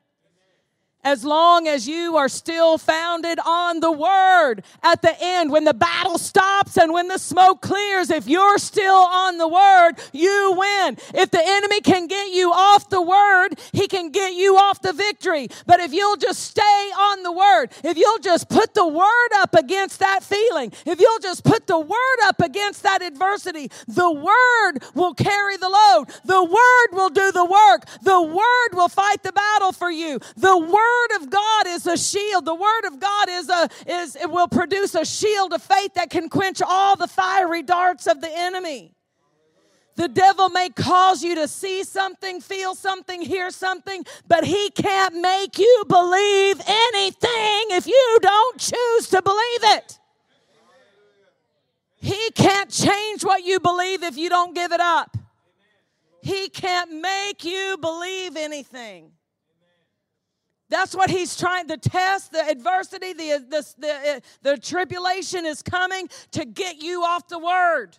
as 1.03 1.23
long 1.23 1.67
as 1.67 1.87
you 1.87 2.17
are 2.17 2.29
still 2.29 2.77
founded 2.77 3.39
on 3.45 3.79
the 3.79 3.91
word 3.91 4.63
at 4.83 5.01
the 5.01 5.15
end 5.21 5.51
when 5.51 5.63
the 5.63 5.73
battle 5.73 6.17
stops 6.17 6.77
and 6.77 6.91
when 6.91 7.07
the 7.07 7.17
smoke 7.17 7.61
clears 7.61 8.09
if 8.09 8.27
you're 8.27 8.57
still 8.57 8.95
on 8.95 9.37
the 9.37 9.47
word 9.47 9.93
you 10.11 10.55
win. 10.57 10.97
If 11.13 11.31
the 11.31 11.41
enemy 11.43 11.81
can 11.81 12.07
get 12.07 12.33
you 12.33 12.51
off 12.51 12.89
the 12.89 13.01
word 13.01 13.59
he 13.71 13.87
can 13.87 14.09
get 14.11 14.33
you 14.33 14.57
off 14.57 14.81
the 14.81 14.93
victory. 14.93 15.47
But 15.65 15.79
if 15.79 15.93
you'll 15.93 16.17
just 16.17 16.41
stay 16.41 16.61
on 16.63 17.23
the 17.23 17.31
word 17.31 17.71
if 17.83 17.97
you'll 17.97 18.19
just 18.19 18.49
put 18.49 18.73
the 18.73 18.87
word 18.87 19.29
up 19.37 19.55
against 19.55 19.99
that 19.99 20.23
feeling 20.23 20.73
if 20.85 20.99
you'll 20.99 21.19
just 21.19 21.43
put 21.43 21.67
the 21.67 21.79
word 21.79 22.19
up 22.23 22.41
against 22.41 22.83
that 22.83 23.01
adversity 23.01 23.69
the 23.87 24.11
word 24.11 24.83
will 24.93 25.13
carry 25.13 25.57
the 25.57 25.69
load. 25.69 26.05
The 26.25 26.43
word 26.43 26.87
will 26.91 27.09
do 27.09 27.31
the 27.31 27.45
work. 27.45 27.85
The 28.01 28.21
word 28.21 28.69
will 28.73 28.89
fight 28.89 29.23
the 29.23 29.31
battle 29.31 29.71
for 29.71 29.89
you. 29.89 30.19
The 30.35 30.57
word 30.57 30.96
word 30.97 31.21
of 31.21 31.29
God 31.29 31.67
is 31.67 31.87
a 31.87 31.97
shield. 31.97 32.45
The 32.45 32.55
word 32.55 32.85
of 32.85 32.99
God 32.99 33.29
is 33.29 33.49
a 33.49 33.69
is 33.87 34.15
it 34.15 34.29
will 34.29 34.47
produce 34.47 34.95
a 34.95 35.05
shield 35.05 35.53
of 35.53 35.61
faith 35.61 35.93
that 35.95 36.09
can 36.09 36.29
quench 36.29 36.61
all 36.61 36.95
the 36.95 37.07
fiery 37.07 37.63
darts 37.63 38.07
of 38.07 38.21
the 38.21 38.29
enemy. 38.31 38.93
The 39.95 40.07
devil 40.07 40.49
may 40.49 40.69
cause 40.69 41.23
you 41.23 41.33
to 41.35 41.47
see 41.47 41.83
something, 41.83 42.39
feel 42.39 42.75
something, 42.75 43.19
hear 43.19 43.49
something, 43.49 44.05
but 44.27 44.43
he 44.43 44.69
can't 44.69 45.15
make 45.15 45.57
you 45.57 45.83
believe 45.87 46.61
anything 46.67 47.63
if 47.71 47.87
you 47.87 48.19
don't 48.21 48.59
choose 48.59 49.09
to 49.09 49.23
believe 49.23 49.77
it. 49.77 49.99
He 51.95 52.29
can't 52.35 52.69
change 52.69 53.25
what 53.25 53.43
you 53.43 53.59
believe 53.59 54.03
if 54.03 54.17
you 54.17 54.29
don't 54.29 54.53
give 54.53 54.71
it 54.71 54.79
up. 54.79 55.17
He 56.21 56.49
can't 56.49 57.01
make 57.01 57.43
you 57.43 57.77
believe 57.81 58.37
anything. 58.37 59.16
That's 60.69 60.95
what 60.95 61.09
he's 61.09 61.37
trying 61.37 61.67
The 61.67 61.77
test. 61.77 62.31
The 62.31 62.43
adversity, 62.43 63.13
the, 63.13 63.45
the, 63.49 63.73
the, 63.77 64.21
the 64.41 64.57
tribulation 64.57 65.45
is 65.45 65.61
coming 65.61 66.09
to 66.31 66.45
get 66.45 66.81
you 66.81 67.03
off 67.03 67.27
the 67.27 67.39
word. 67.39 67.97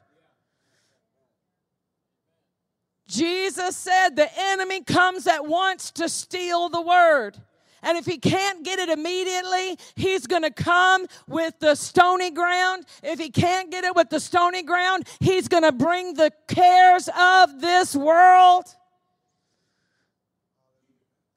Jesus 3.08 3.74
said 3.76 4.10
the 4.16 4.28
enemy 4.38 4.82
comes 4.82 5.26
at 5.26 5.46
once 5.46 5.90
to 5.92 6.08
steal 6.08 6.68
the 6.68 6.82
word. 6.82 7.38
And 7.82 7.96
if 7.96 8.06
he 8.06 8.18
can't 8.18 8.64
get 8.64 8.78
it 8.78 8.88
immediately, 8.88 9.78
he's 9.94 10.26
going 10.26 10.42
to 10.42 10.50
come 10.50 11.06
with 11.26 11.54
the 11.60 11.74
stony 11.74 12.30
ground. 12.30 12.84
If 13.02 13.18
he 13.18 13.30
can't 13.30 13.70
get 13.70 13.84
it 13.84 13.94
with 13.94 14.10
the 14.10 14.20
stony 14.20 14.62
ground, 14.62 15.08
he's 15.20 15.48
going 15.48 15.62
to 15.62 15.72
bring 15.72 16.14
the 16.14 16.32
cares 16.48 17.08
of 17.16 17.60
this 17.60 17.94
world. 17.94 18.64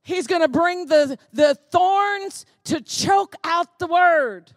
He's 0.03 0.27
going 0.27 0.41
to 0.41 0.47
bring 0.47 0.87
the, 0.87 1.17
the 1.31 1.55
thorns 1.71 2.45
to 2.65 2.81
choke 2.81 3.35
out 3.43 3.79
the 3.79 3.87
word. 3.87 4.51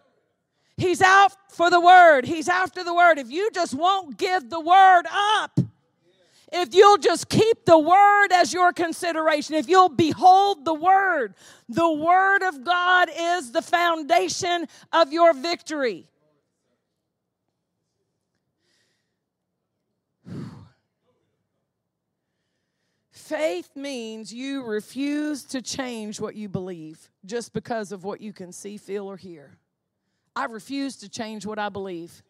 He's 0.77 1.01
out 1.01 1.31
for 1.51 1.69
the 1.69 1.79
word. 1.79 2.25
He's 2.25 2.49
after 2.49 2.83
the 2.83 2.93
word. 2.93 3.17
If 3.17 3.31
you 3.31 3.49
just 3.51 3.73
won't 3.73 4.17
give 4.17 4.49
the 4.49 4.59
word 4.59 5.03
up, 5.11 5.59
if 6.51 6.73
you'll 6.73 6.97
just 6.97 7.29
keep 7.29 7.65
the 7.65 7.77
word 7.77 8.27
as 8.31 8.53
your 8.53 8.71
consideration, 8.71 9.55
if 9.55 9.67
you'll 9.67 9.89
behold 9.89 10.63
the 10.65 10.73
word, 10.73 11.33
the 11.67 11.91
word 11.91 12.43
of 12.43 12.63
God 12.63 13.09
is 13.15 13.51
the 13.51 13.61
foundation 13.61 14.67
of 14.91 15.11
your 15.11 15.33
victory. 15.33 16.05
Faith 23.25 23.75
means 23.75 24.31
you 24.31 24.61
refuse 24.63 25.41
to 25.45 25.59
change 25.59 26.21
what 26.21 26.35
you 26.35 26.47
believe 26.47 27.09
just 27.25 27.53
because 27.53 27.91
of 27.91 28.03
what 28.03 28.21
you 28.21 28.31
can 28.31 28.51
see, 28.51 28.77
feel, 28.77 29.07
or 29.07 29.17
hear. 29.17 29.57
I 30.35 30.45
refuse 30.45 30.95
to 30.97 31.09
change 31.09 31.43
what 31.43 31.57
I 31.57 31.69
believe. 31.69 32.21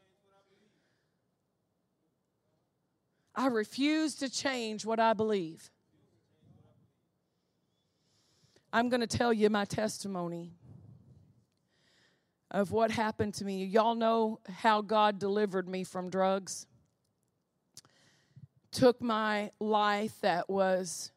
I 3.36 3.48
refuse 3.48 4.16
to 4.16 4.30
change 4.30 4.86
what 4.86 5.02
I 5.02 5.12
believe. 5.12 5.70
I'm 8.72 8.88
going 8.88 9.02
to 9.02 9.18
tell 9.18 9.34
you 9.34 9.50
my 9.50 9.66
testimony 9.66 10.54
of 12.52 12.72
what 12.72 12.90
happened 12.90 13.34
to 13.34 13.44
me. 13.44 13.66
Y'all 13.66 13.96
know 13.96 14.40
how 14.50 14.80
God 14.80 15.20
delivered 15.20 15.68
me 15.68 15.84
from 15.84 16.10
drugs 16.10 16.68
took 18.76 19.02
my 19.02 19.52
life 19.62 20.20
that 20.20 20.50
was 20.50 21.12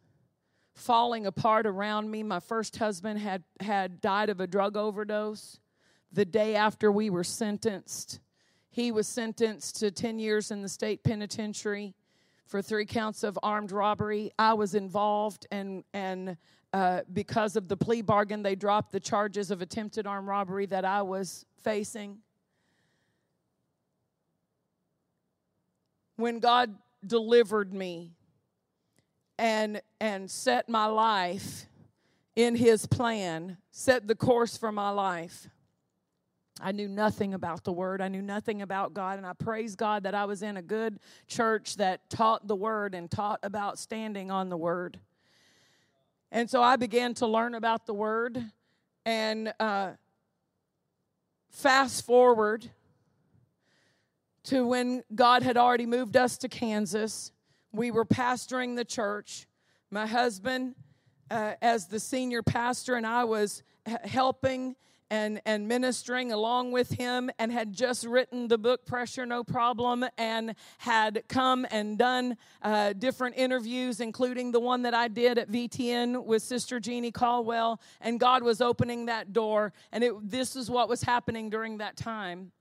falling 0.75 1.27
apart 1.27 1.66
around 1.66 2.09
me. 2.09 2.23
My 2.23 2.38
first 2.38 2.77
husband 2.77 3.18
had, 3.18 3.42
had 3.61 4.01
died 4.01 4.31
of 4.31 4.38
a 4.38 4.47
drug 4.47 4.77
overdose 4.77 5.59
the 6.12 6.25
day 6.25 6.55
after 6.55 6.92
we 6.92 7.11
were 7.11 7.25
sentenced. 7.25 8.21
He 8.71 8.92
was 8.92 9.09
sentenced 9.09 9.81
to 9.81 9.90
10 9.90 10.21
years 10.21 10.53
in 10.53 10.62
the 10.62 10.68
state 10.68 11.03
penitentiary 11.03 11.97
for 12.47 12.62
three 12.62 12.87
counts 12.87 13.25
of 13.25 13.37
armed 13.42 13.73
robbery. 13.73 14.31
I 14.38 14.55
was 14.55 14.77
involved, 14.77 15.49
and, 15.51 15.83
and 15.92 16.37
uh, 16.73 17.01
because 17.12 17.57
of 17.57 17.66
the 17.66 17.77
plea 17.77 18.03
bargain, 18.03 18.44
they 18.44 18.55
dropped 18.55 18.92
the 18.92 19.01
charges 19.01 19.51
of 19.51 19.62
attempted 19.62 20.07
armed 20.07 20.29
robbery 20.29 20.66
that 20.66 20.85
I 20.85 21.03
was 21.03 21.44
facing. 21.61 22.18
When 26.14 26.38
God 26.38 26.77
delivered 27.07 27.73
me 27.73 28.13
and 29.39 29.81
and 30.01 30.31
set 30.31 30.69
my 30.69 30.87
life 30.87 31.67
in 32.35 32.57
his 32.57 32.87
plan 32.87 33.57
set 33.71 34.07
the 34.09 34.15
course 34.15 34.57
for 34.57 34.73
my 34.73 34.91
life 34.91 35.49
I 36.61 36.73
knew 36.73 36.89
nothing 36.89 37.35
about 37.35 37.65
the 37.65 37.73
word. 37.73 38.01
I 38.01 38.09
knew 38.09 38.23
nothing 38.23 38.63
about 38.63 38.95
God. 38.95 39.19
And 39.19 39.27
I 39.27 39.33
praise 39.33 39.77
God 39.77 40.03
that 40.03 40.15
I 40.15 40.25
was 40.25 40.43
in 40.43 40.57
a 40.57 40.63
good 40.63 40.99
church 41.27 41.77
that 41.77 42.09
taught 42.11 42.47
the 42.49 42.57
word 42.57 42.95
and 42.95 43.11
taught 43.11 43.41
about 43.43 43.79
standing 43.79 44.31
on 44.31 44.49
the 44.49 44.57
word. 44.57 44.99
And 46.33 46.51
so 46.51 46.63
I 46.63 46.77
began 46.77 47.15
to 47.15 47.27
learn 47.27 47.55
about 47.55 47.87
the 47.87 47.95
word. 47.95 48.43
And 49.07 49.53
uh, 49.61 49.93
fast 51.51 52.05
forward 52.05 52.69
to 54.44 54.66
when 54.66 55.03
God 55.14 55.42
had 55.42 55.57
already 55.57 55.87
moved 55.87 56.16
us 56.16 56.38
to 56.38 56.48
Kansas. 56.48 57.33
We 57.72 57.90
were 57.90 58.05
pastoring 58.05 58.77
the 58.77 58.85
church. 58.85 59.46
My 59.90 60.07
husband, 60.07 60.74
uh, 61.31 61.55
as 61.61 61.87
the 61.87 62.01
senior 62.01 62.42
pastor, 62.42 62.94
and 62.94 63.07
I 63.07 63.24
was 63.24 63.62
helping 64.05 64.77
and, 65.11 65.40
and 65.46 65.68
ministering 65.68 66.33
along 66.33 66.72
with 66.72 66.90
him 66.90 67.31
and 67.38 67.51
had 67.51 67.72
just 67.72 68.05
written 68.05 68.48
the 68.48 68.59
book 68.59 68.85
Pressure 68.85 69.24
No 69.24 69.42
Problem 69.42 70.05
and 70.16 70.55
had 70.79 71.24
come 71.29 71.66
and 71.70 71.98
done 71.98 72.37
uh, 72.62 72.92
different 72.92 73.37
interviews, 73.37 74.01
including 74.01 74.53
the 74.53 74.61
one 74.61 74.83
that 74.83 74.94
I 74.94 75.09
did 75.09 75.38
at 75.38 75.51
VTN 75.51 76.24
with 76.24 76.42
Sister 76.42 76.81
Jeannie 76.81 77.12
Caldwell. 77.12 77.81
And 78.01 78.20
God 78.20 78.42
was 78.42 78.61
opening 78.61 79.07
that 79.07 79.33
door, 79.33 79.72
and 79.92 80.05
it, 80.05 80.31
this 80.31 80.57
is 80.57 80.70
what 80.70 80.88
was 80.88 81.03
happening 81.03 81.51
during 81.51 81.79
that 81.79 81.96
time. 81.96 82.53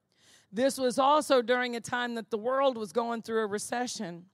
This 0.57 0.79
was 0.79 0.97
also 0.97 1.43
during 1.43 1.75
a 1.75 1.79
time 1.79 2.15
that 2.15 2.31
the 2.31 2.37
world 2.37 2.79
was 2.79 2.91
going 2.91 3.21
through 3.21 3.43
a 3.43 3.45
recession. 3.45 4.25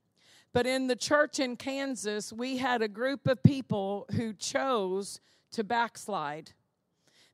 But 0.54 0.66
in 0.66 0.86
the 0.86 0.96
church 0.96 1.38
in 1.38 1.54
Kansas, 1.54 2.32
we 2.32 2.56
had 2.56 2.80
a 2.80 2.88
group 2.88 3.26
of 3.26 3.42
people 3.42 4.06
who 4.16 4.32
chose 4.32 5.20
to 5.50 5.62
backslide. 5.62 6.52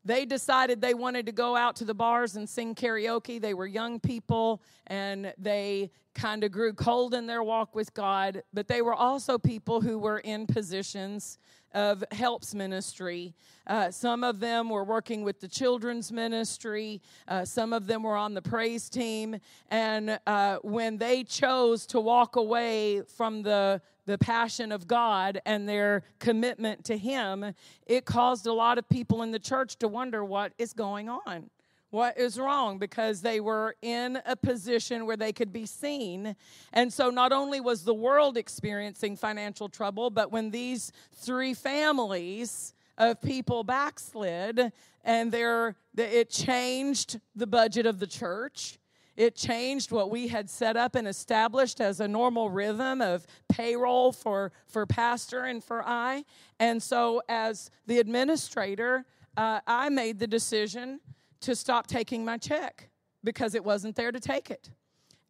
They 0.04 0.24
decided 0.24 0.80
they 0.80 0.94
wanted 0.94 1.26
to 1.26 1.32
go 1.32 1.56
out 1.56 1.76
to 1.76 1.84
the 1.84 1.94
bars 1.94 2.36
and 2.36 2.48
sing 2.48 2.74
karaoke. 2.74 3.40
They 3.40 3.54
were 3.54 3.66
young 3.66 4.00
people 4.00 4.62
and 4.86 5.32
they 5.36 5.90
kind 6.14 6.42
of 6.42 6.50
grew 6.52 6.72
cold 6.72 7.14
in 7.14 7.26
their 7.26 7.42
walk 7.42 7.74
with 7.74 7.92
God, 7.94 8.42
but 8.52 8.66
they 8.66 8.82
were 8.82 8.94
also 8.94 9.38
people 9.38 9.80
who 9.80 9.98
were 9.98 10.18
in 10.18 10.46
positions 10.46 11.38
of 11.72 12.02
helps 12.10 12.54
ministry. 12.54 13.34
Uh, 13.66 13.90
some 13.90 14.24
of 14.24 14.40
them 14.40 14.68
were 14.68 14.82
working 14.82 15.22
with 15.22 15.40
the 15.40 15.46
children's 15.46 16.10
ministry. 16.10 17.00
Uh, 17.28 17.44
some 17.44 17.72
of 17.72 17.86
them 17.86 18.02
were 18.02 18.16
on 18.16 18.34
the 18.34 18.42
praise 18.42 18.88
team. 18.88 19.36
And 19.70 20.18
uh, 20.26 20.56
when 20.62 20.98
they 20.98 21.22
chose 21.22 21.86
to 21.86 22.00
walk 22.00 22.36
away 22.36 23.02
from 23.02 23.42
the 23.42 23.80
the 24.10 24.18
passion 24.18 24.72
of 24.72 24.86
God 24.86 25.40
and 25.46 25.68
their 25.68 26.02
commitment 26.18 26.84
to 26.84 26.98
Him, 26.98 27.54
it 27.86 28.04
caused 28.04 28.46
a 28.46 28.52
lot 28.52 28.76
of 28.78 28.88
people 28.88 29.22
in 29.22 29.30
the 29.30 29.38
church 29.38 29.76
to 29.76 29.88
wonder 29.88 30.24
what 30.24 30.52
is 30.58 30.72
going 30.72 31.08
on. 31.08 31.50
What 31.90 32.18
is 32.18 32.38
wrong? 32.38 32.78
Because 32.78 33.20
they 33.20 33.40
were 33.40 33.74
in 33.82 34.20
a 34.24 34.36
position 34.36 35.06
where 35.06 35.16
they 35.16 35.32
could 35.32 35.52
be 35.52 35.66
seen. 35.66 36.36
And 36.72 36.92
so 36.92 37.10
not 37.10 37.32
only 37.32 37.60
was 37.60 37.82
the 37.82 37.94
world 37.94 38.36
experiencing 38.36 39.16
financial 39.16 39.68
trouble, 39.68 40.10
but 40.10 40.30
when 40.30 40.50
these 40.50 40.92
three 41.12 41.52
families 41.52 42.74
of 42.96 43.20
people 43.20 43.64
backslid 43.64 44.72
and 45.04 45.32
there 45.32 45.74
it 45.96 46.30
changed 46.30 47.18
the 47.34 47.46
budget 47.46 47.86
of 47.86 47.98
the 47.98 48.06
church 48.06 48.78
it 49.16 49.34
changed 49.34 49.92
what 49.92 50.10
we 50.10 50.28
had 50.28 50.48
set 50.48 50.76
up 50.76 50.94
and 50.94 51.06
established 51.06 51.80
as 51.80 52.00
a 52.00 52.08
normal 52.08 52.50
rhythm 52.50 53.02
of 53.02 53.26
payroll 53.48 54.12
for, 54.12 54.52
for 54.66 54.86
pastor 54.86 55.44
and 55.44 55.62
for 55.62 55.86
I. 55.86 56.24
And 56.58 56.82
so, 56.82 57.22
as 57.28 57.70
the 57.86 57.98
administrator, 57.98 59.04
uh, 59.36 59.60
I 59.66 59.88
made 59.88 60.18
the 60.18 60.26
decision 60.26 61.00
to 61.40 61.54
stop 61.54 61.86
taking 61.86 62.24
my 62.24 62.38
check 62.38 62.90
because 63.24 63.54
it 63.54 63.64
wasn't 63.64 63.96
there 63.96 64.12
to 64.12 64.20
take 64.20 64.50
it. 64.50 64.70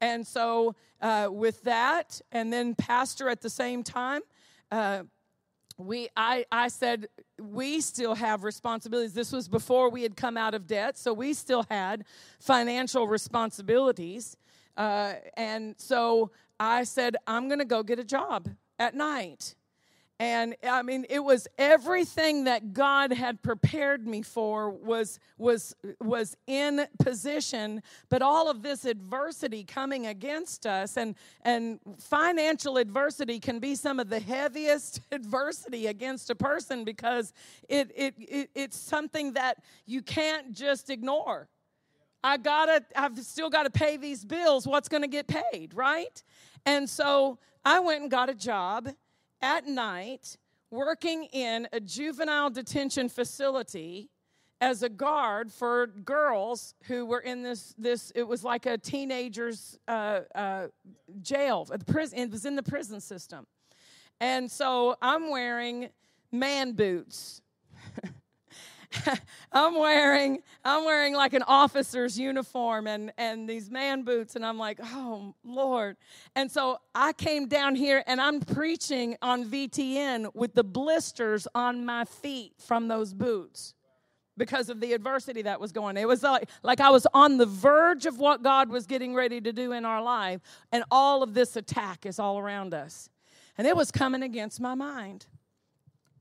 And 0.01 0.27
so, 0.27 0.75
uh, 1.01 1.29
with 1.31 1.63
that, 1.63 2.21
and 2.33 2.53
then 2.53 2.75
pastor 2.75 3.29
at 3.29 3.41
the 3.41 3.51
same 3.51 3.83
time, 3.83 4.23
uh, 4.71 5.03
we 5.81 6.09
I, 6.17 6.45
I 6.53 6.69
said 6.69 7.09
we 7.41 7.81
still 7.81 8.15
have 8.15 8.45
responsibilities. 8.45 9.15
This 9.15 9.33
was 9.33 9.49
before 9.49 9.91
we 9.91 10.03
had 10.03 10.17
come 10.17 10.37
out 10.37 10.55
of 10.55 10.67
debt 10.67 10.97
so 10.97 11.13
we 11.13 11.35
still 11.35 11.67
had 11.71 12.05
financial 12.39 13.09
responsibilities. 13.09 14.37
Uh, 14.77 15.15
and 15.37 15.75
so 15.79 16.31
i 16.61 16.85
said 16.85 17.17
i'm 17.27 17.49
going 17.49 17.59
to 17.59 17.65
go 17.65 17.83
get 17.83 17.99
a 17.99 18.05
job 18.05 18.49
at 18.79 18.95
night 18.95 19.55
and 20.21 20.55
i 20.69 20.83
mean 20.83 21.07
it 21.09 21.25
was 21.25 21.49
everything 21.59 22.45
that 22.45 22.75
god 22.75 23.11
had 23.11 23.43
prepared 23.43 24.07
me 24.07 24.21
for 24.23 24.71
was 24.71 25.19
was 25.39 25.75
was 26.01 26.37
in 26.47 26.87
position 27.03 27.83
but 28.11 28.21
all 28.21 28.49
of 28.51 28.63
this 28.63 28.85
adversity 28.85 29.65
coming 29.65 30.07
against 30.07 30.67
us 30.67 30.97
and 30.97 31.17
and 31.43 31.81
financial 31.99 32.77
adversity 32.77 33.41
can 33.41 33.59
be 33.59 33.75
some 33.75 33.99
of 33.99 34.11
the 34.11 34.21
heaviest 34.21 35.01
adversity 35.13 35.87
against 35.87 36.29
a 36.29 36.35
person 36.35 36.85
because 36.85 37.33
it, 37.69 37.91
it, 37.97 38.15
it 38.19 38.51
it's 38.55 38.77
something 38.77 39.33
that 39.33 39.57
you 39.87 40.03
can't 40.03 40.53
just 40.53 40.91
ignore. 40.91 41.49
I 42.23 42.37
gotta 42.37 42.85
i've 42.95 43.19
still 43.21 43.49
got 43.49 43.63
to 43.63 43.71
pay 43.71 43.97
these 43.97 44.25
bills. 44.25 44.67
What's 44.67 44.89
going 44.89 45.03
to 45.03 45.09
get 45.09 45.27
paid 45.27 45.73
right? 45.75 46.23
And 46.67 46.89
so 46.89 47.39
i 47.65 47.81
went 47.81 48.03
and 48.03 48.11
got 48.11 48.29
a 48.29 48.35
job 48.35 48.91
at 49.43 49.67
night 49.67 50.37
working 50.71 51.25
in 51.25 51.69
a 51.73 51.81
juvenile 51.81 52.51
detention 52.51 53.09
facility 53.09 54.09
as 54.61 54.83
a 54.83 54.89
guard 54.89 55.51
for 55.51 55.87
girls 55.87 56.75
who 56.85 57.07
were 57.07 57.21
in 57.21 57.43
this 57.43 57.75
this 57.79 58.13
it 58.15 58.23
was 58.23 58.45
like 58.45 58.67
a 58.67 58.77
teenagers 58.77 59.79
uh, 59.89 60.21
uh, 60.35 60.67
jail 61.23 61.65
the 61.65 61.79
prison 61.79 62.19
it 62.19 62.31
was 62.31 62.45
in 62.45 62.57
the 62.57 62.63
prison 62.63 63.01
system. 63.01 63.47
And 64.21 64.51
so 64.51 64.97
i'm 65.01 65.31
wearing 65.31 65.89
man 66.31 66.73
boots 66.73 67.41
I'm 69.53 69.79
wearing 69.79 70.43
I'm 70.65 70.85
wearing 70.85 71.15
like 71.15 71.33
an 71.33 71.43
officer's 71.45 72.19
uniform 72.19 72.87
and 72.87 73.13
and 73.19 73.49
these 73.49 73.71
man 73.71 74.03
boots 74.03 74.37
and 74.37 74.45
I'm 74.45 74.59
like, 74.59 74.79
"Oh, 74.83 75.35
Lord." 75.45 75.97
And 76.35 76.51
so 76.51 76.79
I 76.95 77.13
came 77.13 77.47
down 77.47 77.77
here 77.77 78.03
and 78.07 78.21
I'm 78.21 78.41
preaching 78.41 79.17
on 79.23 79.45
VTN 79.45 80.35
with 80.35 80.55
the 80.55 80.65
blisters 80.65 81.47
on 81.55 81.85
my 81.85 82.05
feet 82.05 82.55
from 82.59 82.89
those 82.89 83.15
boots 83.15 83.75
because 84.37 84.71
of 84.71 84.81
the 84.81 84.93
adversity 84.93 85.43
that 85.43 85.61
was 85.61 85.71
going. 85.71 85.97
It 85.97 86.09
was 86.09 86.23
like, 86.23 86.49
like 86.63 86.81
I 86.81 86.91
was 86.91 87.07
on 87.13 87.37
the 87.37 87.47
verge 87.47 88.07
of 88.07 88.19
what 88.19 88.43
God 88.43 88.71
was 88.71 88.87
getting 88.87 89.15
ready 89.15 89.41
to 89.41 89.53
do 89.53 89.73
in 89.73 89.85
our 89.85 90.03
life, 90.03 90.41
and 90.73 90.83
all 90.91 91.23
of 91.23 91.35
this 91.35 91.57
attack 91.57 92.07
is 92.07 92.19
all 92.19 92.39
around 92.39 92.75
us. 92.75 93.09
And 93.59 93.67
it 93.67 93.77
was 93.77 93.91
coming 93.91 94.23
against 94.23 94.61
my 94.61 94.75
mind 94.75 95.27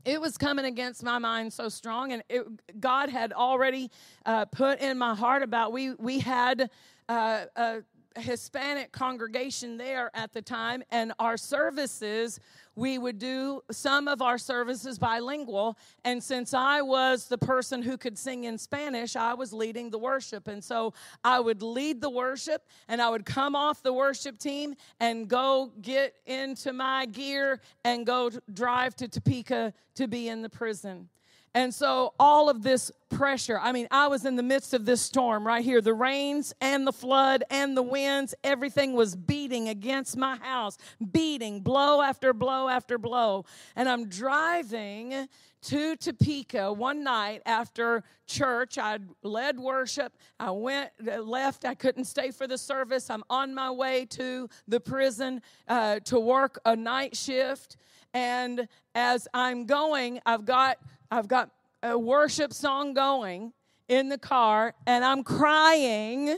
it 0.10 0.20
was 0.20 0.38
coming 0.38 0.66
against 0.66 1.04
my 1.04 1.20
mind 1.20 1.54
so 1.54 1.70
strong 1.70 2.12
and 2.12 2.24
it, 2.30 2.46
god 2.80 3.10
had 3.10 3.32
already 3.32 3.92
uh, 4.26 4.46
put 4.46 4.80
in 4.80 4.98
my 4.98 5.14
heart 5.14 5.44
about 5.44 5.72
we 5.72 5.94
we 5.94 6.20
had 6.20 6.70
uh, 7.08 7.46
a 7.56 7.84
hispanic 8.20 8.92
congregation 8.92 9.78
there 9.78 10.12
at 10.14 10.34
the 10.34 10.42
time 10.42 10.84
and 10.92 11.14
our 11.20 11.38
services 11.38 12.40
we 12.80 12.98
would 12.98 13.20
do 13.20 13.62
some 13.70 14.08
of 14.08 14.22
our 14.22 14.38
services 14.38 14.98
bilingual. 14.98 15.78
And 16.06 16.24
since 16.24 16.54
I 16.54 16.82
was 16.82 17.26
the 17.26 17.38
person 17.38 17.82
who 17.82 17.98
could 17.98 18.18
sing 18.18 18.46
in 18.46 18.58
Spanish, 18.58 19.18
I 19.18 19.34
was 19.34 19.52
leading 19.52 19.90
the 19.90 19.98
worship. 19.98 20.48
And 20.48 20.64
so 20.64 20.94
I 21.22 21.42
would 21.42 21.62
lead 21.62 22.00
the 22.00 22.10
worship 22.10 22.66
and 22.88 23.02
I 23.02 23.10
would 23.10 23.26
come 23.26 23.54
off 23.54 23.84
the 23.84 23.92
worship 23.92 24.40
team 24.40 24.76
and 25.02 25.28
go 25.28 25.74
get 25.82 26.16
into 26.26 26.72
my 26.72 27.06
gear 27.06 27.60
and 27.84 28.06
go 28.06 28.30
drive 28.54 28.96
to 28.96 29.10
Topeka 29.10 29.74
to 29.96 30.08
be 30.08 30.30
in 30.30 30.42
the 30.42 30.50
prison. 30.50 31.10
And 31.54 31.74
so, 31.74 32.14
all 32.20 32.50
of 32.50 32.62
this 32.62 32.92
pressure 33.10 33.60
I 33.60 33.72
mean, 33.72 33.88
I 33.90 34.08
was 34.08 34.26
in 34.26 34.36
the 34.36 34.44
midst 34.44 34.74
of 34.74 34.86
this 34.86 35.02
storm 35.02 35.46
right 35.46 35.64
here 35.64 35.82
the 35.82 35.94
rains 35.94 36.54
and 36.62 36.86
the 36.86 36.94
flood 36.94 37.44
and 37.50 37.76
the 37.76 37.82
winds, 37.82 38.36
everything 38.44 38.94
was 38.94 39.16
beating 39.16 39.70
against 39.70 40.16
my 40.16 40.38
house, 40.38 40.78
beating 41.12 41.62
blow 41.62 42.02
after 42.02 42.34
blow 42.34 42.70
after 42.70 42.98
blow. 42.98 43.46
And 43.76 43.90
I'm 43.90 44.08
driving 44.10 45.28
to 45.62 45.96
Topeka 45.98 46.72
one 46.72 47.04
night 47.04 47.42
after 47.46 48.04
church. 48.28 48.78
I 48.78 49.00
led 49.24 49.60
worship. 49.60 50.16
I 50.40 50.52
went, 50.52 50.92
left. 51.26 51.66
I 51.66 51.76
couldn't 51.76 52.06
stay 52.06 52.32
for 52.32 52.48
the 52.48 52.58
service. 52.58 53.10
I'm 53.10 53.24
on 53.30 53.54
my 53.54 53.72
way 53.72 54.06
to 54.12 54.50
the 54.68 54.80
prison 54.80 55.42
uh, 55.68 56.00
to 56.06 56.20
work 56.20 56.60
a 56.66 56.76
night 56.76 57.18
shift. 57.18 57.76
And 58.14 58.68
as 58.96 59.28
I'm 59.34 59.66
going, 59.66 60.20
I've 60.26 60.46
got 60.46 60.78
I've 61.12 61.28
got 61.28 61.50
a 61.82 61.98
worship 61.98 62.54
song 62.54 62.94
going 62.94 63.54
in 63.88 64.10
the 64.10 64.18
car, 64.18 64.74
and 64.86 65.04
I'm 65.04 65.24
crying 65.24 66.38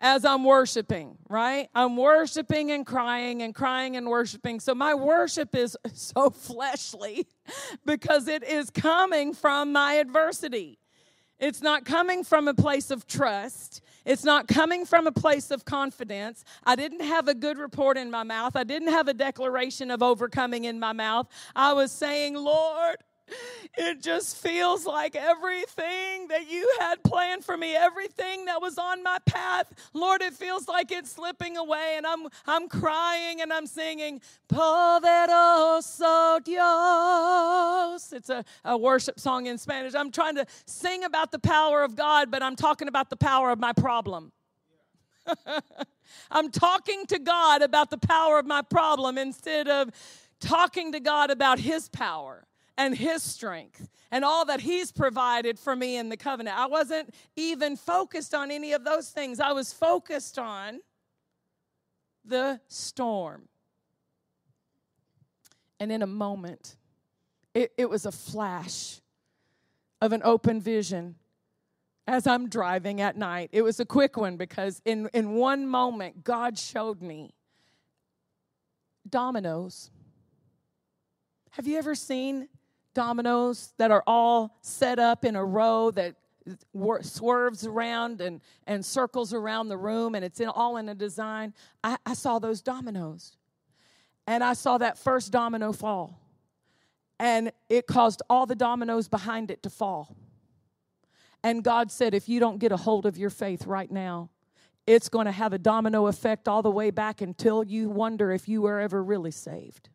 as 0.00 0.24
I'm 0.24 0.44
worshiping, 0.44 1.16
right? 1.28 1.68
I'm 1.74 1.96
worshiping 1.96 2.72
and 2.72 2.84
crying 2.84 3.42
and 3.42 3.54
crying 3.54 3.96
and 3.96 4.08
worshiping. 4.08 4.60
So 4.60 4.74
my 4.74 4.94
worship 4.94 5.54
is 5.54 5.76
so 5.94 6.30
fleshly 6.30 7.26
because 7.86 8.28
it 8.28 8.42
is 8.42 8.70
coming 8.70 9.32
from 9.32 9.72
my 9.72 9.94
adversity. 9.94 10.78
It's 11.38 11.62
not 11.62 11.84
coming 11.84 12.22
from 12.22 12.46
a 12.46 12.54
place 12.54 12.90
of 12.90 13.06
trust. 13.06 13.80
It's 14.04 14.24
not 14.24 14.46
coming 14.46 14.84
from 14.84 15.06
a 15.06 15.12
place 15.12 15.50
of 15.50 15.64
confidence. 15.64 16.44
I 16.64 16.76
didn't 16.76 17.02
have 17.02 17.26
a 17.26 17.34
good 17.34 17.58
report 17.58 17.96
in 17.96 18.10
my 18.10 18.22
mouth. 18.22 18.54
I 18.54 18.64
didn't 18.64 18.88
have 18.88 19.08
a 19.08 19.14
declaration 19.14 19.90
of 19.90 20.02
overcoming 20.02 20.64
in 20.64 20.78
my 20.78 20.92
mouth. 20.92 21.28
I 21.54 21.72
was 21.72 21.90
saying, 21.90 22.34
Lord, 22.34 22.96
it 23.76 24.02
just 24.02 24.36
feels 24.36 24.84
like 24.84 25.16
everything 25.16 26.28
that 26.28 26.50
you 26.50 26.70
had 26.78 27.02
planned 27.02 27.44
for 27.44 27.56
me, 27.56 27.74
everything 27.74 28.44
that 28.44 28.60
was 28.60 28.76
on 28.78 29.02
my 29.02 29.18
path, 29.24 29.72
Lord, 29.94 30.20
it 30.22 30.34
feels 30.34 30.68
like 30.68 30.92
it's 30.92 31.12
slipping 31.12 31.56
away. 31.56 31.94
And 31.96 32.06
I'm 32.06 32.26
I'm 32.46 32.68
crying 32.68 33.40
and 33.40 33.52
I'm 33.52 33.66
singing, 33.66 34.20
Poderoso 34.48 36.42
Dios. 36.44 38.12
It's 38.12 38.30
a, 38.30 38.44
a 38.64 38.76
worship 38.76 39.18
song 39.18 39.46
in 39.46 39.56
Spanish. 39.58 39.94
I'm 39.94 40.10
trying 40.10 40.36
to 40.36 40.46
sing 40.66 41.04
about 41.04 41.32
the 41.32 41.38
power 41.38 41.82
of 41.82 41.96
God, 41.96 42.30
but 42.30 42.42
I'm 42.42 42.56
talking 42.56 42.88
about 42.88 43.10
the 43.10 43.16
power 43.16 43.50
of 43.50 43.58
my 43.58 43.72
problem. 43.72 44.32
I'm 46.30 46.50
talking 46.50 47.06
to 47.06 47.18
God 47.18 47.62
about 47.62 47.90
the 47.90 47.98
power 47.98 48.38
of 48.38 48.46
my 48.46 48.60
problem 48.62 49.16
instead 49.16 49.68
of 49.68 49.90
talking 50.40 50.92
to 50.92 51.00
God 51.00 51.30
about 51.30 51.58
His 51.58 51.88
power 51.88 52.44
and 52.76 52.96
His 52.96 53.22
strength 53.22 53.88
and 54.10 54.24
all 54.24 54.44
that 54.46 54.60
He's 54.60 54.92
provided 54.92 55.58
for 55.58 55.76
me 55.76 55.96
in 55.96 56.08
the 56.08 56.16
covenant. 56.16 56.58
I 56.58 56.66
wasn't 56.66 57.14
even 57.36 57.76
focused 57.76 58.34
on 58.34 58.50
any 58.50 58.72
of 58.72 58.84
those 58.84 59.10
things, 59.10 59.40
I 59.40 59.52
was 59.52 59.72
focused 59.72 60.38
on 60.38 60.80
the 62.24 62.60
storm. 62.68 63.48
And 65.80 65.90
in 65.90 66.02
a 66.02 66.06
moment, 66.06 66.76
it, 67.54 67.72
it 67.76 67.90
was 67.90 68.06
a 68.06 68.12
flash 68.12 69.00
of 70.00 70.12
an 70.12 70.22
open 70.24 70.60
vision 70.60 71.16
as 72.06 72.26
I'm 72.26 72.48
driving 72.48 73.00
at 73.00 73.16
night. 73.16 73.50
It 73.52 73.62
was 73.62 73.80
a 73.80 73.84
quick 73.84 74.16
one 74.16 74.36
because 74.36 74.80
in, 74.84 75.08
in 75.12 75.34
one 75.34 75.66
moment, 75.66 76.24
God 76.24 76.58
showed 76.58 77.02
me 77.02 77.34
dominoes. 79.08 79.90
Have 81.50 81.66
you 81.66 81.78
ever 81.78 81.94
seen 81.94 82.48
dominoes 82.94 83.72
that 83.78 83.90
are 83.90 84.02
all 84.06 84.56
set 84.60 84.98
up 84.98 85.24
in 85.24 85.36
a 85.36 85.44
row 85.44 85.90
that 85.92 86.16
swerves 87.02 87.66
around 87.66 88.20
and, 88.20 88.40
and 88.66 88.84
circles 88.84 89.32
around 89.32 89.68
the 89.68 89.76
room 89.76 90.14
and 90.14 90.24
it's 90.24 90.40
in, 90.40 90.48
all 90.48 90.76
in 90.76 90.88
a 90.88 90.94
design? 90.94 91.54
I, 91.82 91.96
I 92.04 92.14
saw 92.14 92.38
those 92.38 92.60
dominoes. 92.60 93.36
And 94.26 94.44
I 94.44 94.52
saw 94.52 94.78
that 94.78 94.98
first 94.98 95.32
domino 95.32 95.72
fall. 95.72 96.20
And 97.18 97.52
it 97.68 97.86
caused 97.86 98.22
all 98.28 98.46
the 98.46 98.54
dominoes 98.54 99.08
behind 99.08 99.50
it 99.50 99.62
to 99.62 99.70
fall. 99.70 100.16
And 101.44 101.64
God 101.64 101.90
said, 101.90 102.14
if 102.14 102.28
you 102.28 102.40
don't 102.40 102.58
get 102.58 102.72
a 102.72 102.76
hold 102.76 103.06
of 103.06 103.18
your 103.18 103.30
faith 103.30 103.66
right 103.66 103.90
now, 103.90 104.30
it's 104.86 105.08
going 105.08 105.26
to 105.26 105.32
have 105.32 105.52
a 105.52 105.58
domino 105.58 106.06
effect 106.06 106.48
all 106.48 106.62
the 106.62 106.70
way 106.70 106.90
back 106.90 107.20
until 107.20 107.62
you 107.62 107.88
wonder 107.88 108.32
if 108.32 108.48
you 108.48 108.62
were 108.62 108.80
ever 108.80 109.02
really 109.02 109.30
saved. 109.30 109.88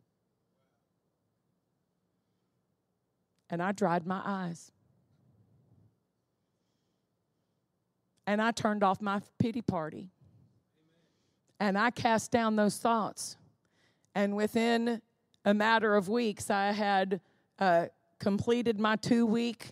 And 3.49 3.61
I 3.61 3.71
dried 3.71 4.05
my 4.05 4.21
eyes. 4.23 4.71
And 8.25 8.41
I 8.41 8.51
turned 8.51 8.83
off 8.83 9.01
my 9.01 9.21
pity 9.39 9.61
party. 9.61 10.11
And 11.59 11.77
I 11.77 11.91
cast 11.91 12.31
down 12.31 12.55
those 12.55 12.77
thoughts. 12.77 13.37
And 14.13 14.35
within 14.35 15.01
a 15.45 15.53
matter 15.53 15.95
of 15.95 16.09
weeks, 16.09 16.49
I 16.49 16.71
had 16.71 17.21
uh, 17.57 17.85
completed 18.19 18.79
my 18.79 18.95
two 18.95 19.25
week 19.25 19.67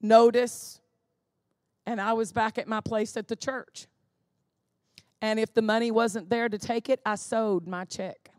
notice, 0.00 0.80
and 1.86 2.00
I 2.00 2.12
was 2.12 2.32
back 2.32 2.58
at 2.58 2.68
my 2.68 2.80
place 2.80 3.16
at 3.16 3.28
the 3.28 3.36
church. 3.36 3.86
And 5.22 5.38
if 5.38 5.52
the 5.52 5.62
money 5.62 5.90
wasn't 5.90 6.30
there 6.30 6.48
to 6.48 6.58
take 6.58 6.88
it, 6.88 7.00
I 7.04 7.14
sowed 7.16 7.66
my 7.66 7.84
check. 7.84 8.30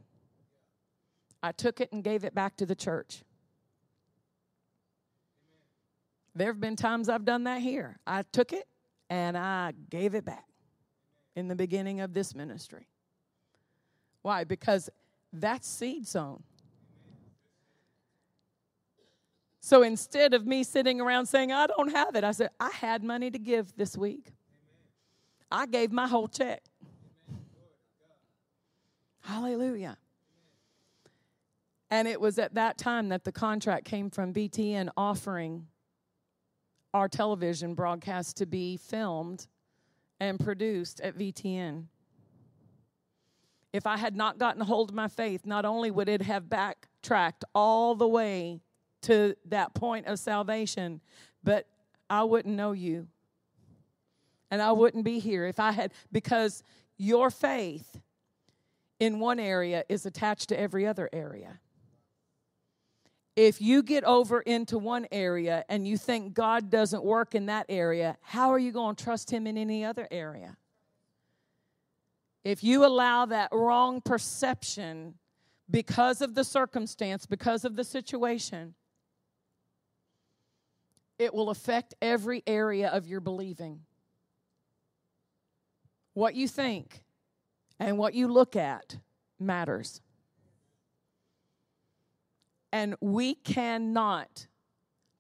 I 1.44 1.52
took 1.52 1.82
it 1.82 1.92
and 1.92 2.04
gave 2.04 2.24
it 2.24 2.34
back 2.34 2.58
to 2.58 2.66
the 2.66 2.76
church. 2.76 3.24
There 6.36 6.48
have 6.48 6.60
been 6.60 6.76
times 6.76 7.10
I've 7.10 7.26
done 7.26 7.44
that 7.44 7.62
here. 7.62 8.00
I 8.08 8.24
took 8.24 8.54
it 8.54 8.68
and 9.10 9.38
I 9.38 9.74
gave 9.90 10.16
it 10.16 10.24
back 10.24 10.48
in 11.36 11.48
the 11.48 11.56
beginning 11.56 12.02
of 12.02 12.14
this 12.14 12.34
ministry. 12.34 12.88
Why? 14.22 14.44
Because 14.44 14.90
that's 15.34 15.68
seed 15.68 16.08
sown. 16.08 16.44
So 19.60 19.84
instead 19.84 20.34
of 20.34 20.48
me 20.48 20.64
sitting 20.64 21.00
around 21.00 21.28
saying, 21.28 21.52
I 21.52 21.68
don't 21.68 21.92
have 21.92 22.16
it, 22.16 22.24
I 22.24 22.32
said, 22.32 22.50
I 22.60 22.70
had 22.70 23.04
money 23.04 23.30
to 23.30 23.40
give 23.40 23.76
this 23.76 23.98
week. 23.98 24.32
I 25.52 25.66
gave 25.66 25.92
my 25.92 26.08
whole 26.08 26.28
check. 26.28 26.64
Hallelujah. 29.22 29.98
And 31.92 32.08
it 32.08 32.20
was 32.20 32.40
at 32.40 32.56
that 32.56 32.78
time 32.78 33.10
that 33.10 33.24
the 33.24 33.32
contract 33.32 33.86
came 33.86 34.10
from 34.10 34.34
VTN 34.34 34.90
offering 34.96 35.68
our 36.94 37.08
television 37.08 37.74
broadcast 37.74 38.38
to 38.38 38.46
be 38.46 38.78
filmed 38.78 39.48
and 40.20 40.40
produced 40.40 41.02
at 41.02 41.18
VTN. 41.18 41.86
If 43.74 43.88
I 43.88 43.98
had 43.98 44.16
not 44.16 44.38
gotten 44.38 44.62
hold 44.62 44.90
of 44.90 44.96
my 44.96 45.08
faith, 45.08 45.46
not 45.46 45.66
only 45.66 45.92
would 45.92 46.10
it 46.10 46.22
have 46.22 46.50
backtracked 46.50 47.46
all 47.56 47.96
the 47.96 48.08
way 48.08 48.62
to 49.04 49.36
that 49.46 49.74
point 49.74 50.08
of 50.08 50.20
salvation, 50.20 51.02
but 51.44 51.68
I 52.10 52.24
wouldn't 52.24 52.56
know 52.56 52.74
you. 52.74 53.08
And 54.52 54.62
I 54.62 54.74
wouldn't 54.74 55.06
be 55.06 55.20
here 55.20 55.46
if 55.46 55.60
I 55.60 55.72
had, 55.72 55.94
because 56.12 56.62
your 56.98 57.32
faith 57.32 58.00
in 59.00 59.20
one 59.20 59.40
area 59.40 59.86
is 59.88 60.06
attached 60.06 60.50
to 60.50 60.60
every 60.60 60.86
other 60.86 61.10
area. 61.14 61.60
If 63.36 63.62
you 63.62 63.82
get 63.82 64.04
over 64.04 64.42
into 64.42 64.78
one 64.78 65.08
area 65.12 65.64
and 65.70 65.88
you 65.88 65.98
think 65.98 66.34
God 66.34 66.70
doesn't 66.70 67.04
work 67.04 67.34
in 67.34 67.46
that 67.46 67.66
area, 67.70 68.18
how 68.22 68.52
are 68.52 68.60
you 68.60 68.72
going 68.72 68.96
to 68.96 69.04
trust 69.04 69.32
Him 69.32 69.48
in 69.48 69.58
any 69.58 69.86
other 69.86 70.08
area? 70.12 70.58
If 72.44 72.64
you 72.64 72.86
allow 72.86 73.26
that 73.28 73.50
wrong 73.54 74.02
perception 74.02 75.16
because 75.70 76.22
of 76.22 76.36
the 76.36 76.44
circumstance, 76.44 77.26
because 77.26 77.64
of 77.64 77.76
the 77.76 77.84
situation, 77.84 78.74
it 81.18 81.34
will 81.34 81.52
affect 81.52 81.94
every 82.02 82.44
area 82.48 82.90
of 82.90 83.08
your 83.08 83.22
believing. 83.22 83.82
What 86.14 86.36
you 86.36 86.48
think 86.48 87.04
and 87.80 87.98
what 87.98 88.14
you 88.14 88.28
look 88.28 88.56
at 88.56 88.98
matters. 89.40 90.02
And 92.72 92.96
we 93.02 93.36
cannot 93.36 94.48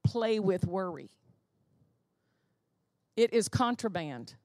play 0.03 0.39
with 0.39 0.65
worry. 0.65 1.09
It 3.17 3.33
is 3.33 3.49
contraband. 3.49 4.35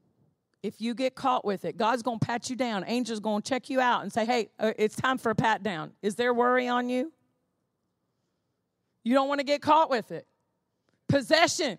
If 0.62 0.80
you 0.80 0.94
get 0.94 1.14
caught 1.14 1.44
with 1.44 1.64
it, 1.64 1.76
God's 1.76 2.02
going 2.02 2.18
to 2.18 2.26
pat 2.26 2.50
you 2.50 2.56
down. 2.56 2.84
Angels 2.86 3.20
going 3.20 3.42
to 3.42 3.48
check 3.48 3.70
you 3.70 3.80
out 3.80 4.02
and 4.02 4.12
say, 4.12 4.24
"Hey, 4.24 4.50
uh, 4.58 4.72
it's 4.76 4.96
time 4.96 5.18
for 5.18 5.30
a 5.30 5.34
pat 5.34 5.62
down." 5.62 5.92
Is 6.02 6.16
there 6.16 6.34
worry 6.34 6.66
on 6.66 6.88
you? 6.88 7.12
You 9.04 9.14
don't 9.14 9.28
want 9.28 9.38
to 9.38 9.44
get 9.44 9.62
caught 9.62 9.88
with 9.88 10.10
it. 10.10 10.26
Possession. 11.08 11.78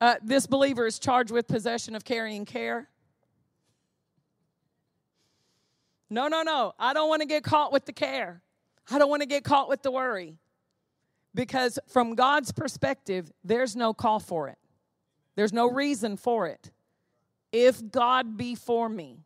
Uh, 0.00 0.14
this 0.22 0.46
believer 0.46 0.86
is 0.86 1.00
charged 1.00 1.32
with 1.32 1.48
possession 1.48 1.96
of 1.96 2.04
carrying 2.04 2.44
care. 2.44 2.88
No, 6.08 6.28
no, 6.28 6.42
no. 6.42 6.74
I 6.78 6.92
don't 6.92 7.08
want 7.08 7.22
to 7.22 7.26
get 7.26 7.42
caught 7.42 7.72
with 7.72 7.86
the 7.86 7.92
care. 7.92 8.42
I 8.90 8.98
don't 8.98 9.08
want 9.08 9.22
to 9.22 9.28
get 9.28 9.44
caught 9.44 9.68
with 9.68 9.82
the 9.82 9.90
worry. 9.90 10.36
Because 11.34 11.78
from 11.88 12.14
God's 12.14 12.52
perspective, 12.52 13.32
there's 13.42 13.74
no 13.74 13.94
call 13.94 14.20
for 14.20 14.48
it, 14.48 14.58
there's 15.34 15.52
no 15.52 15.70
reason 15.70 16.16
for 16.16 16.46
it. 16.46 16.70
If 17.52 17.90
God 17.90 18.36
be 18.36 18.54
for 18.54 18.88
me, 18.88 19.20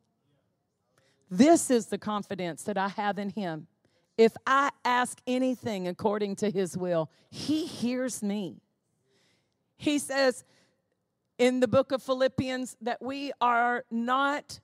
this 1.31 1.71
is 1.71 1.87
the 1.87 1.99
confidence 1.99 2.62
that 2.64 2.79
I 2.79 2.88
have 2.88 3.19
in 3.19 3.31
Him. 3.31 3.66
If 4.19 4.33
I 4.47 4.71
ask 4.85 5.21
anything 5.27 5.88
according 5.88 6.37
to 6.37 6.51
his 6.51 6.77
will, 6.77 7.11
he 7.31 7.66
hears 7.66 8.23
me. 8.23 8.62
He 9.77 9.99
says 9.99 10.42
in 11.38 11.61
the 11.61 11.69
book 11.69 11.92
of 11.92 12.03
Philippians 12.03 12.77
that 12.81 13.03
we 13.03 13.33
are 13.40 13.85
not 13.90 14.61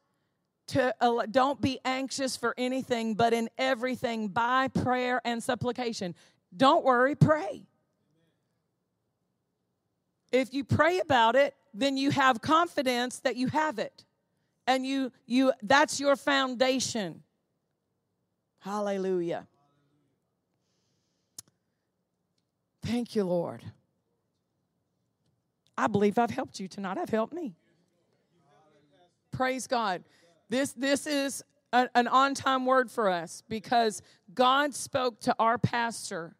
to 0.72 0.94
don't 1.30 1.61
be 1.61 1.78
anxious 1.85 2.37
for 2.37 2.54
anything 2.56 3.14
but 3.14 3.32
in 3.32 3.48
everything 3.58 4.28
by 4.28 4.68
prayer 4.68 5.20
and 5.24 5.42
supplication. 5.42 6.14
Don't 6.56 6.85
worry, 6.85 7.14
pray. 7.14 7.66
If 10.30 10.54
you 10.54 10.64
pray 10.64 11.00
about 11.00 11.37
it, 11.37 11.54
then 11.74 11.96
you 11.96 12.11
have 12.11 12.40
confidence 12.40 13.18
that 13.20 13.37
you 13.37 13.48
have 13.48 13.78
it. 13.78 14.04
And 14.66 14.87
you 14.87 15.12
you 15.26 15.52
that's 15.62 16.00
your 16.00 16.16
foundation. 16.16 17.22
Hallelujah. 18.61 19.46
Thank 22.85 23.14
you, 23.14 23.24
Lord. 23.24 23.62
I 25.76 25.87
believe 25.87 26.18
I've 26.18 26.30
helped 26.30 26.61
you 26.61 26.68
tonight. 26.68 26.98
I've 26.98 27.08
helped 27.08 27.32
me. 27.32 27.54
Praise 29.32 29.66
God. 29.66 30.04
This, 30.53 30.75
this 30.75 31.07
is 31.07 31.43
a, 31.73 31.88
an 31.95 32.09
on 32.09 32.35
time 32.35 32.67
word 32.67 32.91
for 32.91 33.09
us 33.09 33.43
because 33.49 34.03
God 34.35 34.75
spoke 34.75 35.19
to 35.21 35.35
our 35.38 35.57
pastor 35.57 36.37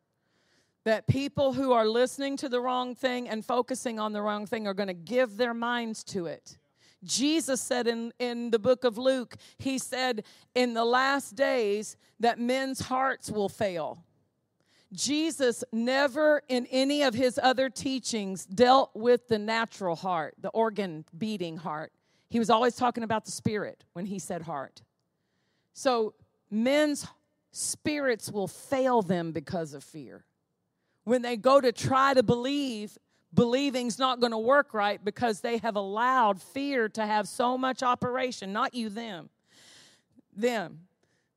that 0.85 1.07
people 1.07 1.55
who 1.55 1.73
are 1.73 1.87
listening 1.87 2.37
to 2.37 2.51
the 2.51 2.61
wrong 2.61 2.95
thing 2.95 3.27
and 3.27 3.43
focusing 3.43 3.99
on 3.99 4.13
the 4.13 4.21
wrong 4.21 4.45
thing 4.45 4.67
are 4.67 4.75
going 4.75 4.89
to 4.89 4.93
give 4.93 5.39
their 5.39 5.55
minds 5.55 6.05
to 6.05 6.27
it. 6.27 6.59
Jesus 7.03 7.63
said 7.63 7.87
in, 7.87 8.13
in 8.19 8.51
the 8.51 8.59
book 8.59 8.85
of 8.85 8.99
Luke, 8.99 9.35
He 9.57 9.79
said, 9.79 10.25
in 10.55 10.75
the 10.75 10.85
last 10.85 11.35
days 11.35 11.97
that 12.21 12.39
men's 12.39 12.81
hearts 12.81 13.31
will 13.31 13.49
fail. 13.49 14.05
Jesus 14.93 15.65
never 15.73 16.43
in 16.51 16.67
any 16.67 17.03
of 17.03 17.15
his 17.15 17.41
other 17.43 17.71
teachings 17.71 18.45
dealt 18.45 18.91
with 18.95 19.29
the 19.29 19.39
natural 19.39 19.97
heart, 19.97 20.35
the 20.39 20.51
organ 20.51 21.07
beating 21.17 21.57
heart. 21.57 21.95
He 22.33 22.39
was 22.39 22.49
always 22.49 22.75
talking 22.75 23.05
about 23.05 23.27
the 23.27 23.31
spirit 23.31 23.85
when 23.93 24.07
he 24.07 24.19
said 24.19 24.41
heart. 24.41 24.81
So 25.75 26.15
men's 26.51 27.07
spirits 27.51 28.33
will 28.33 28.49
fail 28.49 29.03
them 29.03 29.33
because 29.33 29.75
of 29.75 29.85
fear. 29.85 30.25
When 31.05 31.21
they 31.21 31.37
go 31.37 31.61
to 31.61 31.73
try 31.73 32.15
to 32.15 32.23
believe, 32.23 32.97
believing's 33.35 33.99
not 33.99 34.19
going 34.19 34.31
to 34.31 34.39
work 34.39 34.73
right 34.73 35.05
because 35.05 35.43
they 35.43 35.59
have 35.59 35.77
allowed 35.77 36.41
fear 36.41 36.89
to 36.89 37.05
have 37.05 37.29
so 37.29 37.59
much 37.59 37.83
operation, 37.83 38.51
not 38.51 38.73
you, 38.73 38.89
them. 38.89 39.29
Them. 40.35 40.87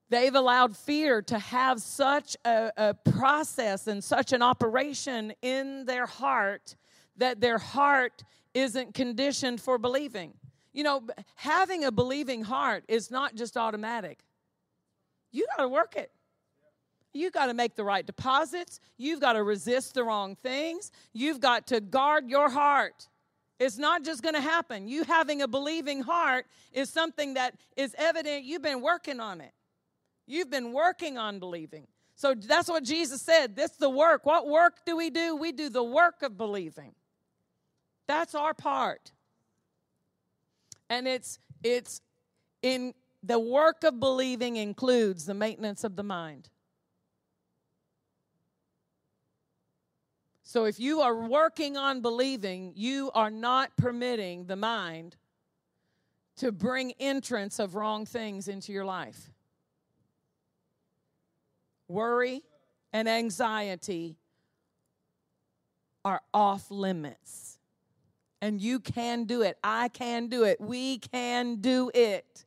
They've 0.09 0.33
allowed 0.33 0.77
fear 0.77 1.21
to 1.23 1.37
have 1.37 1.81
such 1.81 2.37
a, 2.45 2.71
a, 2.77 2.93
process 2.93 3.87
and 3.87 4.01
such 4.01 4.31
an 4.31 4.41
operation 4.41 5.33
in 5.41 5.83
their 5.83 6.05
heart 6.05 6.77
that 7.17 7.41
their 7.41 7.57
heart 7.57 8.23
isn't 8.53 8.93
conditioned 8.93 9.59
for 9.59 9.77
believing. 9.77 10.35
You 10.75 10.83
know, 10.83 11.07
having 11.35 11.85
a 11.85 11.91
believing 11.91 12.43
heart 12.43 12.83
is 12.89 13.09
not 13.09 13.35
just 13.35 13.55
automatic. 13.55 14.19
You 15.31 15.47
got 15.55 15.63
to 15.63 15.69
work 15.69 15.95
it. 15.95 16.11
You 17.13 17.31
got 17.31 17.45
to 17.45 17.53
make 17.53 17.75
the 17.75 17.85
right 17.85 18.05
deposits. 18.05 18.81
You've 18.97 19.21
got 19.21 19.33
to 19.33 19.43
resist 19.43 19.93
the 19.93 20.03
wrong 20.03 20.35
things. 20.35 20.91
You've 21.13 21.39
got 21.39 21.67
to 21.67 21.79
guard 21.79 22.29
your 22.29 22.49
heart. 22.49 23.07
It's 23.57 23.77
not 23.77 24.03
just 24.03 24.21
going 24.21 24.35
to 24.35 24.41
happen. 24.41 24.89
You 24.89 25.05
having 25.05 25.41
a 25.41 25.47
believing 25.47 26.01
heart 26.01 26.45
is 26.73 26.89
something 26.89 27.35
that 27.35 27.55
is 27.77 27.95
evident. 27.97 28.43
You've 28.43 28.61
been 28.61 28.81
working 28.81 29.21
on 29.21 29.39
it. 29.39 29.53
You've 30.27 30.49
been 30.49 30.73
working 30.73 31.17
on 31.17 31.39
believing. 31.39 31.87
So 32.15 32.33
that's 32.33 32.67
what 32.67 32.83
Jesus 32.83 33.21
said. 33.21 33.55
This 33.55 33.71
the 33.71 33.89
work. 33.89 34.25
What 34.25 34.45
work 34.49 34.79
do 34.85 34.97
we 34.97 35.09
do? 35.09 35.37
We 35.37 35.53
do 35.53 35.69
the 35.69 35.83
work 35.83 36.21
of 36.21 36.37
believing. 36.37 36.95
That's 38.09 38.35
our 38.35 38.53
part. 38.53 39.13
And 40.89 41.07
it's 41.07 41.39
it's 41.63 42.01
in 42.61 42.93
the 43.23 43.39
work 43.39 43.83
of 43.83 43.99
believing 43.99 44.55
includes 44.55 45.25
the 45.25 45.33
maintenance 45.33 45.83
of 45.83 45.95
the 45.95 46.03
mind. 46.03 46.49
So 50.43 50.65
if 50.65 50.79
you 50.79 51.01
are 51.01 51.15
working 51.15 51.75
on 51.75 52.01
believing, 52.01 52.73
you 52.75 53.09
are 53.15 53.31
not 53.31 53.75
permitting 53.77 54.45
the 54.45 54.55
mind 54.55 55.17
to 56.37 56.51
bring 56.51 56.93
entrance 56.99 57.59
of 57.59 57.75
wrong 57.75 58.05
things 58.05 58.47
into 58.47 58.71
your 58.71 58.85
life. 58.85 59.31
Worry 61.87 62.43
and 62.93 63.09
anxiety 63.09 64.17
are 66.03 66.21
off 66.33 66.69
limits. 66.69 67.54
And 68.45 68.61
you 68.61 68.79
can 68.79 69.23
do 69.23 69.41
it. 69.41 69.57
I 69.63 69.87
can 69.87 70.27
do 70.27 70.43
it. 70.43 70.61
We 70.61 70.99
can 70.99 71.55
do 71.55 71.89
it. 71.95 72.45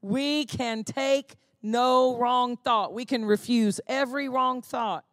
We 0.00 0.44
can 0.44 0.84
take 0.84 1.34
no 1.64 2.16
wrong 2.16 2.56
thought. 2.56 2.94
We 2.94 3.04
can 3.04 3.24
refuse 3.24 3.80
every 3.88 4.28
wrong 4.28 4.62
thought 4.62 5.04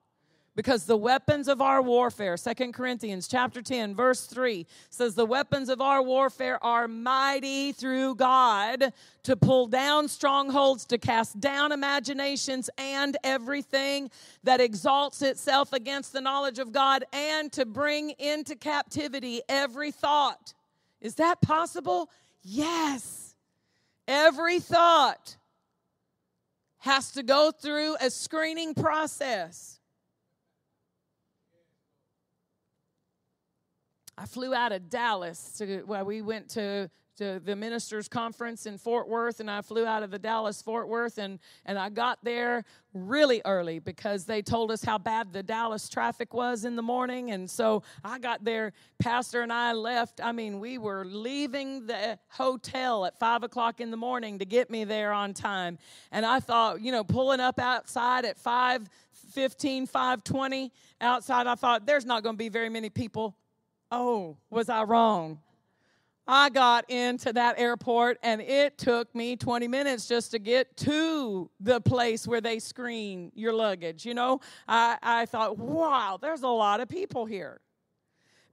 because 0.59 0.83
the 0.83 0.97
weapons 0.97 1.47
of 1.47 1.61
our 1.61 1.81
warfare 1.81 2.35
Second 2.35 2.73
corinthians 2.73 3.29
chapter 3.29 3.61
10 3.61 3.95
verse 3.95 4.25
3 4.25 4.67
says 4.89 5.15
the 5.15 5.25
weapons 5.25 5.69
of 5.69 5.79
our 5.79 6.03
warfare 6.03 6.61
are 6.61 6.85
mighty 6.85 7.71
through 7.71 8.13
god 8.15 8.91
to 9.23 9.37
pull 9.37 9.67
down 9.67 10.09
strongholds 10.09 10.83
to 10.83 10.97
cast 10.97 11.39
down 11.39 11.71
imaginations 11.71 12.69
and 12.77 13.15
everything 13.23 14.11
that 14.43 14.59
exalts 14.59 15.21
itself 15.21 15.71
against 15.71 16.11
the 16.11 16.19
knowledge 16.19 16.59
of 16.59 16.73
god 16.73 17.05
and 17.13 17.53
to 17.53 17.65
bring 17.65 18.09
into 18.19 18.53
captivity 18.53 19.41
every 19.47 19.93
thought. 19.93 20.53
Is 20.99 21.15
that 21.15 21.41
possible? 21.41 22.09
Yes. 22.43 23.33
Every 24.09 24.59
thought 24.59 25.37
has 26.79 27.13
to 27.13 27.23
go 27.23 27.51
through 27.51 27.95
a 28.01 28.09
screening 28.09 28.73
process 28.73 29.78
I 34.21 34.25
flew 34.25 34.53
out 34.53 34.73
of 34.73 34.89
Dallas 34.89 35.53
to 35.59 35.83
well, 35.83 36.03
we 36.03 36.21
went 36.21 36.49
to 36.49 36.89
to 37.19 37.39
the 37.39 37.55
ministers 37.55 38.07
conference 38.09 38.65
in 38.65 38.77
Fort 38.77 39.07
Worth 39.07 39.39
and 39.39 39.49
I 39.49 39.61
flew 39.61 39.85
out 39.85 40.03
of 40.03 40.11
the 40.11 40.19
Dallas 40.19 40.61
Fort 40.61 40.89
Worth 40.89 41.17
and 41.17 41.39
and 41.65 41.79
I 41.79 41.89
got 41.89 42.19
there 42.21 42.65
really 42.93 43.41
early 43.45 43.79
because 43.79 44.25
they 44.25 44.41
told 44.41 44.71
us 44.71 44.83
how 44.83 44.97
bad 44.97 45.31
the 45.31 45.41
Dallas 45.41 45.87
traffic 45.87 46.33
was 46.33 46.65
in 46.65 46.75
the 46.75 46.81
morning 46.81 47.31
and 47.31 47.49
so 47.49 47.83
I 48.03 48.19
got 48.19 48.43
there. 48.43 48.73
Pastor 48.99 49.41
and 49.41 49.53
I 49.53 49.71
left. 49.71 50.19
I 50.21 50.33
mean 50.33 50.59
we 50.59 50.77
were 50.77 51.05
leaving 51.05 51.87
the 51.87 52.19
hotel 52.27 53.05
at 53.05 53.17
five 53.17 53.43
o'clock 53.43 53.79
in 53.79 53.89
the 53.89 53.97
morning 53.97 54.39
to 54.39 54.45
get 54.45 54.69
me 54.69 54.83
there 54.83 55.13
on 55.13 55.33
time 55.33 55.77
and 56.11 56.25
I 56.25 56.41
thought 56.41 56.81
you 56.81 56.91
know 56.91 57.05
pulling 57.05 57.39
up 57.39 57.57
outside 57.57 58.25
at 58.25 58.37
5 58.37 58.89
15 59.33 59.85
520 59.87 60.73
outside 60.99 61.47
I 61.47 61.55
thought 61.55 61.85
there's 61.85 62.05
not 62.05 62.21
going 62.23 62.35
to 62.35 62.37
be 62.37 62.49
very 62.49 62.69
many 62.69 62.89
people 62.89 63.37
Oh, 63.91 64.37
was 64.49 64.69
I 64.69 64.83
wrong? 64.83 65.39
I 66.31 66.49
got 66.49 66.87
into 66.91 67.33
that 67.33 67.57
airport 67.57 68.19
and 68.21 68.39
it 68.39 68.77
took 68.77 69.13
me 69.15 69.35
20 69.35 69.67
minutes 69.67 70.07
just 70.07 70.29
to 70.31 70.39
get 70.39 70.77
to 70.77 71.49
the 71.59 71.81
place 71.81 72.27
where 72.27 72.39
they 72.39 72.59
screen 72.59 73.31
your 73.33 73.51
luggage. 73.51 74.05
You 74.05 74.13
know, 74.13 74.39
I, 74.67 74.99
I 75.01 75.25
thought, 75.25 75.57
wow, 75.57 76.19
there's 76.21 76.43
a 76.43 76.47
lot 76.47 76.81
of 76.81 76.87
people 76.87 77.25
here. 77.25 77.61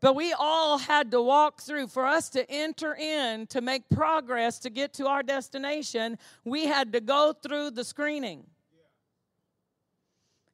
But 0.00 0.14
we 0.14 0.32
all 0.32 0.78
had 0.78 1.10
to 1.10 1.20
walk 1.20 1.60
through. 1.60 1.88
For 1.88 2.06
us 2.06 2.30
to 2.30 2.50
enter 2.50 2.94
in, 2.94 3.46
to 3.48 3.60
make 3.60 3.88
progress, 3.90 4.58
to 4.60 4.70
get 4.70 4.94
to 4.94 5.06
our 5.06 5.22
destination, 5.22 6.18
we 6.44 6.64
had 6.64 6.92
to 6.94 7.00
go 7.00 7.34
through 7.34 7.72
the 7.72 7.84
screening. 7.84 8.44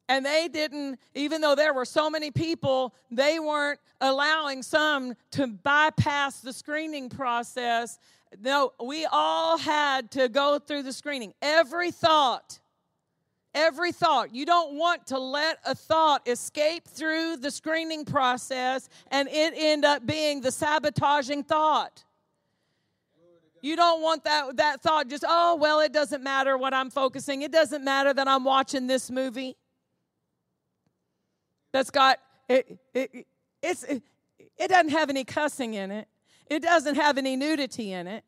And 0.09 0.25
they 0.25 0.47
didn't, 0.47 0.99
even 1.15 1.41
though 1.41 1.55
there 1.55 1.73
were 1.73 1.85
so 1.85 2.09
many 2.09 2.29
people, 2.29 2.93
they 3.09 3.39
weren't 3.39 3.79
allowing 4.01 4.61
some 4.61 5.15
to 5.31 5.47
bypass 5.47 6.41
the 6.41 6.51
screening 6.51 7.09
process. 7.09 7.99
No, 8.41 8.73
we 8.83 9.05
all 9.09 9.57
had 9.57 10.11
to 10.11 10.27
go 10.27 10.59
through 10.59 10.83
the 10.83 10.91
screening. 10.91 11.33
Every 11.41 11.91
thought, 11.91 12.59
every 13.55 13.93
thought. 13.93 14.35
You 14.35 14.45
don't 14.45 14.77
want 14.77 15.07
to 15.07 15.19
let 15.19 15.59
a 15.65 15.73
thought 15.73 16.27
escape 16.27 16.85
through 16.85 17.37
the 17.37 17.51
screening 17.51 18.03
process 18.03 18.89
and 19.09 19.29
it 19.29 19.53
end 19.55 19.85
up 19.85 20.05
being 20.05 20.41
the 20.41 20.51
sabotaging 20.51 21.43
thought. 21.43 22.03
You 23.61 23.77
don't 23.77 24.01
want 24.01 24.25
that, 24.25 24.57
that 24.57 24.81
thought 24.81 25.07
just, 25.07 25.23
oh, 25.25 25.55
well, 25.55 25.79
it 25.79 25.93
doesn't 25.93 26.21
matter 26.21 26.57
what 26.57 26.73
I'm 26.73 26.89
focusing. 26.89 27.43
It 27.43 27.53
doesn't 27.53 27.85
matter 27.85 28.13
that 28.13 28.27
I'm 28.27 28.43
watching 28.43 28.87
this 28.87 29.09
movie 29.09 29.55
that's 31.73 31.89
got 31.89 32.19
it, 32.47 32.79
it 32.93 33.27
it, 33.61 34.03
it 34.57 34.67
doesn't 34.69 34.91
have 34.91 35.09
any 35.09 35.25
cussing 35.25 35.73
in 35.73 35.91
it. 35.91 36.07
It 36.47 36.61
doesn't 36.61 36.95
have 36.95 37.17
any 37.17 37.35
nudity 37.35 37.91
in 37.91 38.07
it. 38.07 38.23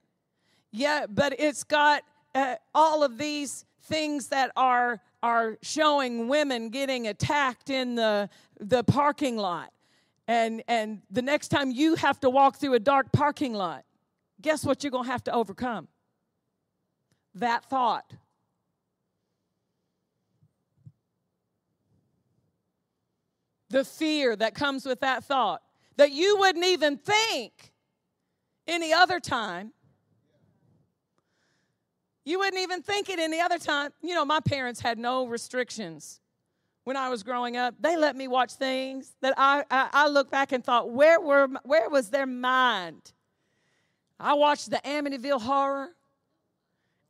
Yeah, 0.72 1.06
but 1.08 1.40
it's 1.40 1.64
got 1.64 2.04
uh, 2.34 2.56
all 2.74 3.04
of 3.04 3.18
these 3.18 3.64
things 3.84 4.28
that 4.28 4.52
are 4.58 5.00
are 5.24 5.58
showing 5.62 6.28
women 6.28 6.70
getting 6.70 7.08
attacked 7.08 7.70
in 7.70 7.96
the 7.96 8.30
the 8.60 8.84
parking 8.84 9.38
lot. 9.38 9.72
And 10.28 10.64
and 10.68 11.02
the 11.12 11.22
next 11.22 11.50
time 11.50 11.72
you 11.72 11.96
have 11.96 12.20
to 12.22 12.30
walk 12.30 12.58
through 12.58 12.74
a 12.74 12.80
dark 12.80 13.12
parking 13.12 13.54
lot, 13.54 13.86
guess 14.42 14.66
what 14.66 14.84
you're 14.84 14.92
going 14.92 15.06
to 15.06 15.12
have 15.12 15.24
to 15.26 15.34
overcome? 15.34 15.88
That 17.36 17.64
thought. 17.66 18.12
The 23.76 23.84
fear 23.84 24.38
that 24.38 24.56
comes 24.56 24.86
with 24.86 25.02
that 25.02 25.26
thought 25.26 25.62
that 25.98 26.14
you 26.14 26.38
wouldn't 26.40 26.64
even 26.64 26.96
think 26.96 27.74
any 28.66 28.94
other 28.94 29.20
time. 29.20 29.74
You 32.24 32.40
wouldn't 32.40 32.62
even 32.62 32.82
think 32.82 33.10
it 33.10 33.20
any 33.20 33.42
other 33.42 33.58
time. 33.58 33.92
You 34.02 34.16
know, 34.16 34.24
my 34.24 34.40
parents 34.40 34.80
had 34.80 34.98
no 34.98 35.28
restrictions 35.28 36.22
when 36.86 36.96
I 36.96 37.10
was 37.10 37.22
growing 37.22 37.58
up. 37.58 37.76
They 37.82 37.98
let 37.98 38.16
me 38.16 38.30
watch 38.30 38.54
things 38.54 39.14
that 39.20 39.34
I, 39.36 39.66
I, 39.70 39.90
I 39.92 40.08
look 40.08 40.32
back 40.32 40.54
and 40.54 40.64
thought, 40.64 40.92
where, 40.92 41.20
were, 41.20 41.50
where 41.64 41.90
was 41.90 42.10
their 42.10 42.26
mind? 42.26 43.12
I 44.18 44.36
watched 44.36 44.70
the 44.70 44.80
Amityville 44.86 45.42
horror. 45.42 45.90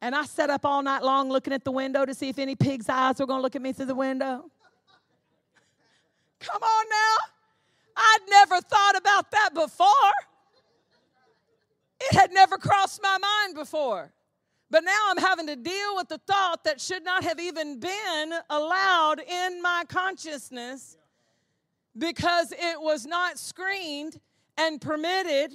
And 0.01 0.15
I 0.15 0.23
sat 0.25 0.49
up 0.49 0.65
all 0.65 0.81
night 0.81 1.03
long 1.03 1.29
looking 1.29 1.53
at 1.53 1.63
the 1.63 1.71
window 1.71 2.05
to 2.05 2.13
see 2.15 2.29
if 2.29 2.39
any 2.39 2.55
pig's 2.55 2.89
eyes 2.89 3.19
were 3.19 3.27
going 3.27 3.37
to 3.37 3.43
look 3.43 3.55
at 3.55 3.61
me 3.61 3.71
through 3.71 3.85
the 3.85 3.95
window. 3.95 4.49
Come 6.45 6.61
on 6.61 6.85
now. 6.89 7.15
I'd 7.97 8.29
never 8.29 8.61
thought 8.61 8.95
about 8.97 9.31
that 9.31 9.53
before. 9.53 9.87
It 11.99 12.15
had 12.15 12.31
never 12.33 12.57
crossed 12.57 13.01
my 13.01 13.17
mind 13.17 13.55
before. 13.55 14.11
But 14.69 14.83
now 14.83 14.99
I'm 15.09 15.17
having 15.17 15.47
to 15.47 15.55
deal 15.55 15.95
with 15.95 16.09
the 16.09 16.17
thought 16.17 16.63
that 16.65 16.81
should 16.81 17.03
not 17.03 17.23
have 17.23 17.39
even 17.39 17.79
been 17.79 18.33
allowed 18.49 19.19
in 19.19 19.61
my 19.61 19.83
consciousness 19.87 20.97
because 21.97 22.51
it 22.51 22.81
was 22.81 23.05
not 23.05 23.39
screened 23.39 24.19
and 24.57 24.81
permitted, 24.81 25.53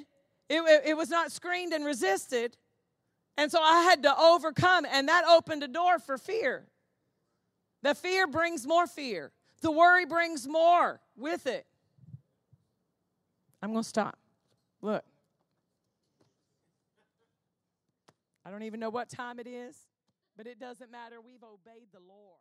it, 0.48 0.82
it, 0.86 0.96
was 0.96 1.10
not 1.10 1.32
screened 1.32 1.72
and 1.72 1.84
resisted. 1.84 2.56
And 3.36 3.50
so 3.50 3.60
I 3.60 3.82
had 3.82 4.02
to 4.04 4.18
overcome, 4.18 4.86
and 4.90 5.08
that 5.08 5.24
opened 5.26 5.62
a 5.62 5.68
door 5.68 5.98
for 5.98 6.18
fear. 6.18 6.66
The 7.82 7.94
fear 7.94 8.26
brings 8.26 8.66
more 8.66 8.86
fear. 8.86 9.32
The 9.60 9.70
worry 9.70 10.06
brings 10.06 10.48
more 10.48 11.00
with 11.16 11.46
it. 11.46 11.66
I'm 13.62 13.72
going 13.72 13.82
to 13.82 13.88
stop. 13.88 14.18
Look. 14.80 15.04
I 18.44 18.50
don't 18.50 18.62
even 18.62 18.80
know 18.80 18.90
what 18.90 19.10
time 19.10 19.38
it 19.38 19.46
is, 19.46 19.76
but 20.36 20.46
it 20.46 20.58
doesn't 20.58 20.90
matter. 20.90 21.16
We've 21.20 21.44
obeyed 21.44 21.88
the 21.92 22.00
Lord. 22.00 22.40